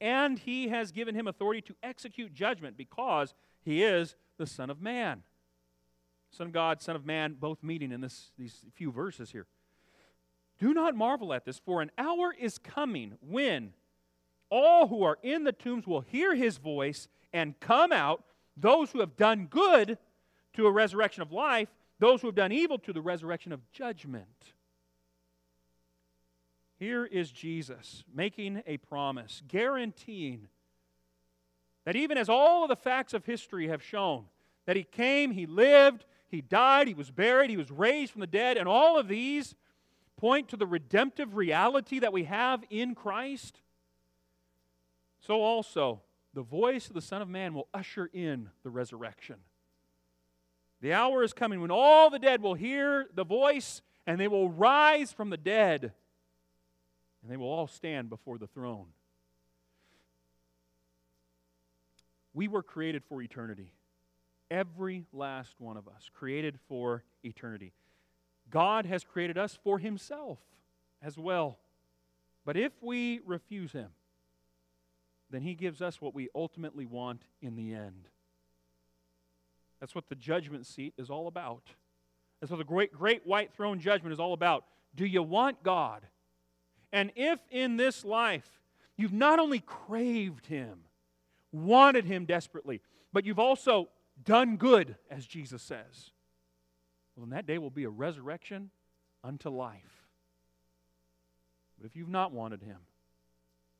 And 0.02 0.40
he 0.40 0.68
has 0.70 0.92
given 0.92 1.16
him 1.16 1.28
authority 1.28 1.62
to 1.62 1.76
execute 1.84 2.34
judgment 2.34 2.76
because 2.76 3.34
he 3.64 3.84
is 3.84 4.16
the 4.38 4.48
Son 4.48 4.70
of 4.70 4.82
Man. 4.82 5.22
Son 6.32 6.48
of 6.48 6.54
God, 6.54 6.82
Son 6.82 6.96
of 6.96 7.06
Man, 7.06 7.36
both 7.40 7.62
meeting 7.62 7.92
in 7.92 8.02
this, 8.02 8.32
these 8.38 8.66
few 8.74 8.92
verses 8.92 9.32
here. 9.32 9.46
Do 10.60 10.74
not 10.74 10.96
marvel 10.96 11.34
at 11.34 11.46
this, 11.46 11.60
for 11.60 11.82
an 11.82 11.92
hour 11.98 12.34
is 12.38 12.58
coming 12.58 13.14
when 13.22 13.74
all 14.50 14.88
who 14.88 15.04
are 15.04 15.18
in 15.22 15.44
the 15.44 15.52
tombs 15.52 15.86
will 15.86 16.02
hear 16.02 16.36
his 16.36 16.58
voice 16.58 17.08
and 17.32 17.60
come 17.60 17.92
out, 17.92 18.24
those 18.58 18.92
who 18.92 19.00
have 19.00 19.16
done 19.16 19.46
good 19.46 19.98
to 20.54 20.68
a 20.68 20.72
resurrection 20.72 21.22
of 21.22 21.32
life, 21.32 21.70
those 22.00 22.22
who 22.22 22.28
have 22.28 22.36
done 22.36 22.52
evil 22.52 22.78
to 22.80 22.92
the 22.92 23.02
resurrection 23.02 23.52
of 23.52 23.72
judgment. 23.72 24.54
Here 26.82 27.06
is 27.06 27.30
Jesus 27.30 28.04
making 28.12 28.64
a 28.66 28.78
promise, 28.78 29.44
guaranteeing 29.48 30.48
that 31.86 31.96
even 31.96 32.18
as 32.18 32.28
all 32.28 32.64
of 32.64 32.70
the 32.70 32.76
facts 32.76 33.14
of 33.14 33.24
history 33.24 33.68
have 33.68 33.84
shown, 33.84 34.26
that 34.66 34.76
he 34.76 34.84
came, 34.84 35.30
he 35.30 35.46
lived, 35.46 36.06
he 36.28 36.42
died, 36.42 36.88
he 36.88 36.96
was 36.96 37.12
buried, 37.12 37.52
he 37.52 37.56
was 37.56 37.70
raised 37.70 38.12
from 38.12 38.22
the 38.22 38.26
dead, 38.26 38.58
and 38.58 38.68
all 38.68 38.98
of 38.98 39.08
these 39.08 39.54
point 40.18 40.50
to 40.50 40.58
the 40.58 40.66
redemptive 40.66 41.36
reality 41.36 42.00
that 42.00 42.14
we 42.14 42.24
have 42.24 42.64
in 42.72 42.96
Christ, 42.96 43.62
so 45.20 45.40
also 45.40 46.02
the 46.34 46.42
voice 46.42 46.88
of 46.88 46.96
the 46.96 47.02
Son 47.02 47.22
of 47.22 47.30
Man 47.30 47.54
will 47.54 47.68
usher 47.76 48.10
in 48.12 48.50
the 48.64 48.72
resurrection. 48.72 49.36
The 50.82 50.94
hour 50.94 51.22
is 51.22 51.32
coming 51.32 51.62
when 51.62 51.70
all 51.70 52.10
the 52.10 52.18
dead 52.18 52.42
will 52.42 52.56
hear 52.56 53.06
the 53.14 53.24
voice 53.24 53.84
and 54.08 54.20
they 54.20 54.28
will 54.28 54.50
rise 54.50 55.12
from 55.12 55.30
the 55.30 55.38
dead 55.38 55.94
and 57.22 57.32
they 57.32 57.38
will 57.38 57.50
all 57.50 57.68
stand 57.68 58.10
before 58.10 58.38
the 58.38 58.48
throne. 58.48 58.88
We 62.34 62.48
were 62.48 62.64
created 62.64 63.04
for 63.04 63.22
eternity. 63.22 63.74
Every 64.50 65.06
last 65.14 65.56
one 65.60 65.78
of 65.78 65.88
us, 65.88 66.10
created 66.14 66.60
for 66.68 67.04
eternity. 67.24 67.74
God 68.50 68.86
has 68.86 69.04
created 69.04 69.38
us 69.38 69.58
for 69.64 69.80
Himself 69.80 70.40
as 71.02 71.18
well. 71.18 71.60
But 72.46 72.58
if 72.58 72.72
we 72.82 73.20
refuse 73.26 73.72
Him, 73.72 73.90
then 75.30 75.42
He 75.42 75.54
gives 75.54 75.82
us 75.82 76.02
what 76.02 76.14
we 76.14 76.30
ultimately 76.36 76.86
want 76.86 77.22
in 77.42 77.56
the 77.56 77.74
end. 77.74 78.08
That's 79.80 79.96
what 79.96 80.10
the 80.10 80.16
judgment 80.16 80.66
seat 80.66 80.94
is 80.98 81.10
all 81.10 81.28
about. 81.28 81.64
That's 82.40 82.52
what 82.52 82.58
the 82.58 82.64
great, 82.64 82.94
great 82.94 83.26
white 83.26 83.54
throne 83.54 83.80
judgment 83.80 84.14
is 84.14 84.20
all 84.20 84.34
about. 84.34 84.66
Do 84.96 85.06
you 85.06 85.24
want 85.24 85.64
God? 85.64 86.06
And 86.92 87.12
if 87.16 87.40
in 87.50 87.78
this 87.78 88.04
life 88.04 88.50
you've 88.98 89.14
not 89.14 89.40
only 89.40 89.60
craved 89.60 90.48
Him, 90.48 90.82
wanted 91.52 92.06
Him 92.06 92.26
desperately, 92.26 92.82
but 93.14 93.26
you've 93.26 93.40
also 93.40 93.90
done 94.24 94.58
good, 94.58 94.96
as 95.10 95.26
Jesus 95.26 95.62
says, 95.62 96.12
well, 97.16 97.26
then 97.26 97.36
that 97.36 97.48
day 97.48 97.58
will 97.58 97.70
be 97.70 97.84
a 97.84 97.90
resurrection 97.90 98.70
unto 99.24 99.50
life. 99.50 100.08
But 101.78 101.86
if 101.88 101.96
you've 101.96 102.10
not 102.10 102.32
wanted 102.32 102.62
Him, 102.62 102.78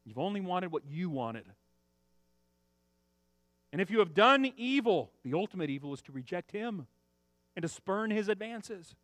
you've 0.06 0.20
only 0.20 0.42
wanted 0.42 0.72
what 0.72 0.84
you 0.86 1.10
wanted, 1.10 1.46
and 3.72 3.82
if 3.82 3.90
you 3.90 4.00
have 4.00 4.14
done 4.14 4.52
evil, 4.58 5.12
the 5.24 5.34
ultimate 5.34 5.70
evil 5.70 5.94
is 5.94 6.02
to 6.04 6.12
reject 6.12 6.52
him 6.52 6.88
and 7.56 7.64
to 7.64 7.70
spurn 7.70 8.12
his 8.12 8.28
advances. 8.28 8.96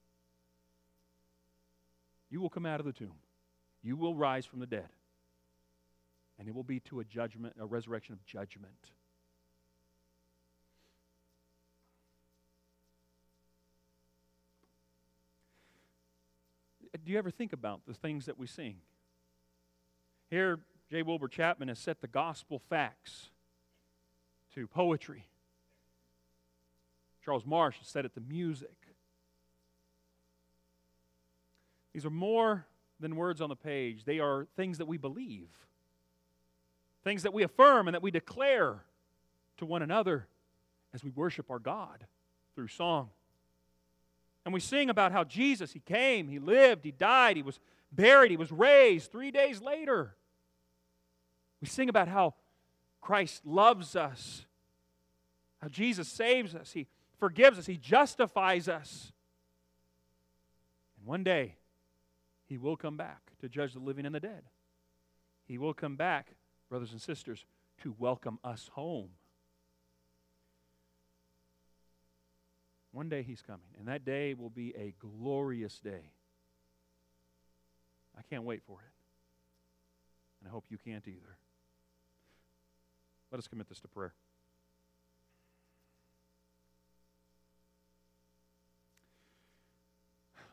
You 2.29 2.41
will 2.41 2.49
come 2.49 2.65
out 2.65 2.79
of 2.79 2.85
the 2.85 2.91
tomb. 2.91 3.13
You 3.81 3.95
will 3.95 4.15
rise 4.15 4.45
from 4.45 4.59
the 4.59 4.65
dead. 4.65 4.89
And 6.39 6.47
it 6.47 6.53
will 6.53 6.63
be 6.63 6.79
to 6.81 6.99
a 6.99 7.03
judgment, 7.03 7.55
a 7.59 7.65
resurrection 7.65 8.13
of 8.13 8.25
judgment. 8.25 8.73
Uh, 16.93 16.97
do 17.03 17.11
you 17.11 17.17
ever 17.17 17.31
think 17.31 17.53
about 17.53 17.81
the 17.87 17.93
things 17.93 18.25
that 18.25 18.37
we 18.37 18.45
sing? 18.47 18.77
Here, 20.29 20.59
J. 20.89 21.01
Wilbur 21.01 21.27
Chapman 21.27 21.69
has 21.69 21.79
set 21.79 22.01
the 22.01 22.07
gospel 22.07 22.61
facts 22.69 23.29
to 24.53 24.67
poetry. 24.67 25.25
Charles 27.23 27.45
Marsh 27.45 27.77
has 27.79 27.87
set 27.87 28.05
it 28.05 28.13
to 28.13 28.21
music. 28.21 28.75
These 31.93 32.05
are 32.05 32.11
more 32.11 32.65
than 32.99 33.15
words 33.15 33.41
on 33.41 33.49
the 33.49 33.55
page, 33.55 34.05
they 34.05 34.19
are 34.19 34.47
things 34.55 34.77
that 34.79 34.87
we 34.87 34.97
believe, 34.97 35.49
things 37.03 37.23
that 37.23 37.33
we 37.33 37.43
affirm 37.43 37.87
and 37.87 37.95
that 37.95 38.01
we 38.01 38.11
declare 38.11 38.83
to 39.57 39.65
one 39.65 39.81
another 39.81 40.27
as 40.93 41.03
we 41.03 41.09
worship 41.11 41.49
our 41.51 41.59
God 41.59 42.05
through 42.55 42.67
song. 42.67 43.09
And 44.45 44.53
we 44.53 44.59
sing 44.59 44.89
about 44.89 45.11
how 45.11 45.23
Jesus, 45.23 45.73
He 45.73 45.79
came, 45.79 46.27
He 46.27 46.39
lived, 46.39 46.85
He 46.85 46.91
died, 46.91 47.35
He 47.35 47.43
was 47.43 47.59
buried, 47.91 48.31
He 48.31 48.37
was 48.37 48.51
raised 48.51 49.11
three 49.11 49.31
days 49.31 49.61
later. 49.61 50.15
We 51.61 51.67
sing 51.67 51.89
about 51.89 52.07
how 52.07 52.35
Christ 53.01 53.45
loves 53.45 53.95
us 53.95 54.45
how 55.61 55.67
Jesus 55.67 56.07
saves 56.07 56.55
us, 56.55 56.71
He 56.71 56.87
forgives 57.19 57.57
us, 57.57 57.65
He 57.65 57.77
justifies 57.77 58.67
us. 58.67 59.11
And 60.97 61.07
one 61.07 61.23
day, 61.23 61.55
He 62.47 62.57
will 62.57 62.77
come 62.77 62.97
back 62.97 63.31
to 63.41 63.49
judge 63.49 63.73
the 63.73 63.79
living 63.79 64.05
and 64.05 64.15
the 64.15 64.19
dead. 64.19 64.43
He 65.45 65.57
will 65.57 65.73
come 65.73 65.95
back, 65.95 66.35
brothers 66.69 66.91
and 66.91 67.01
sisters, 67.01 67.45
to 67.83 67.93
welcome 67.99 68.39
us 68.43 68.69
home. 68.73 69.09
One 72.91 73.09
day 73.09 73.21
He's 73.21 73.41
coming, 73.41 73.67
and 73.77 73.87
that 73.87 74.05
day 74.05 74.33
will 74.33 74.49
be 74.49 74.73
a 74.75 74.93
glorious 74.97 75.79
day. 75.79 76.13
I 78.17 78.21
can't 78.29 78.43
wait 78.43 78.63
for 78.65 78.79
it. 78.79 78.93
And 80.39 80.49
I 80.49 80.51
hope 80.51 80.65
you 80.69 80.77
can't 80.77 81.07
either. 81.07 81.37
Let 83.31 83.39
us 83.39 83.47
commit 83.47 83.67
this 83.67 83.79
to 83.81 83.87
prayer. 83.87 84.13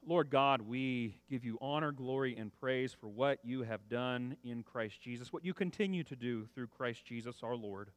Lord 0.06 0.28
God, 0.28 0.60
we 0.60 1.16
give 1.30 1.44
you 1.44 1.56
honor, 1.60 1.90
glory, 1.90 2.36
and 2.36 2.52
praise 2.60 2.92
for 2.92 3.08
what 3.08 3.38
you 3.42 3.62
have 3.62 3.88
done 3.88 4.36
in 4.44 4.62
Christ 4.62 5.00
Jesus, 5.00 5.32
what 5.32 5.44
you 5.44 5.54
continue 5.54 6.04
to 6.04 6.16
do 6.16 6.46
through 6.54 6.66
Christ 6.66 7.06
Jesus 7.06 7.36
our 7.42 7.56
Lord. 7.56 7.90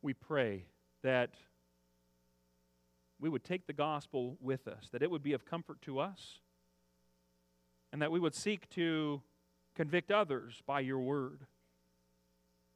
We 0.00 0.14
pray 0.14 0.64
that 1.02 1.34
we 3.20 3.28
would 3.28 3.44
take 3.44 3.66
the 3.66 3.72
gospel 3.72 4.38
with 4.40 4.66
us, 4.66 4.88
that 4.92 5.02
it 5.02 5.10
would 5.10 5.22
be 5.22 5.34
of 5.34 5.44
comfort 5.44 5.82
to 5.82 5.98
us, 5.98 6.38
and 7.92 8.00
that 8.00 8.10
we 8.10 8.20
would 8.20 8.34
seek 8.34 8.70
to 8.70 9.20
convict 9.76 10.10
others 10.10 10.62
by 10.66 10.80
your 10.80 11.00
word, 11.00 11.40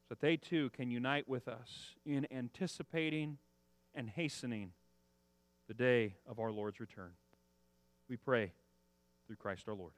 so 0.02 0.10
that 0.10 0.20
they 0.20 0.36
too 0.36 0.70
can 0.70 0.90
unite 0.90 1.26
with 1.26 1.48
us 1.48 1.94
in 2.04 2.26
anticipating 2.30 3.38
and 3.94 4.10
hastening 4.10 4.72
the 5.68 5.74
day 5.74 6.14
of 6.28 6.38
our 6.38 6.52
Lord's 6.52 6.80
return. 6.80 7.10
We 8.08 8.16
pray 8.16 8.52
through 9.26 9.36
Christ 9.36 9.64
our 9.68 9.74
Lord. 9.74 9.92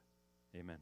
Amen. 0.57 0.79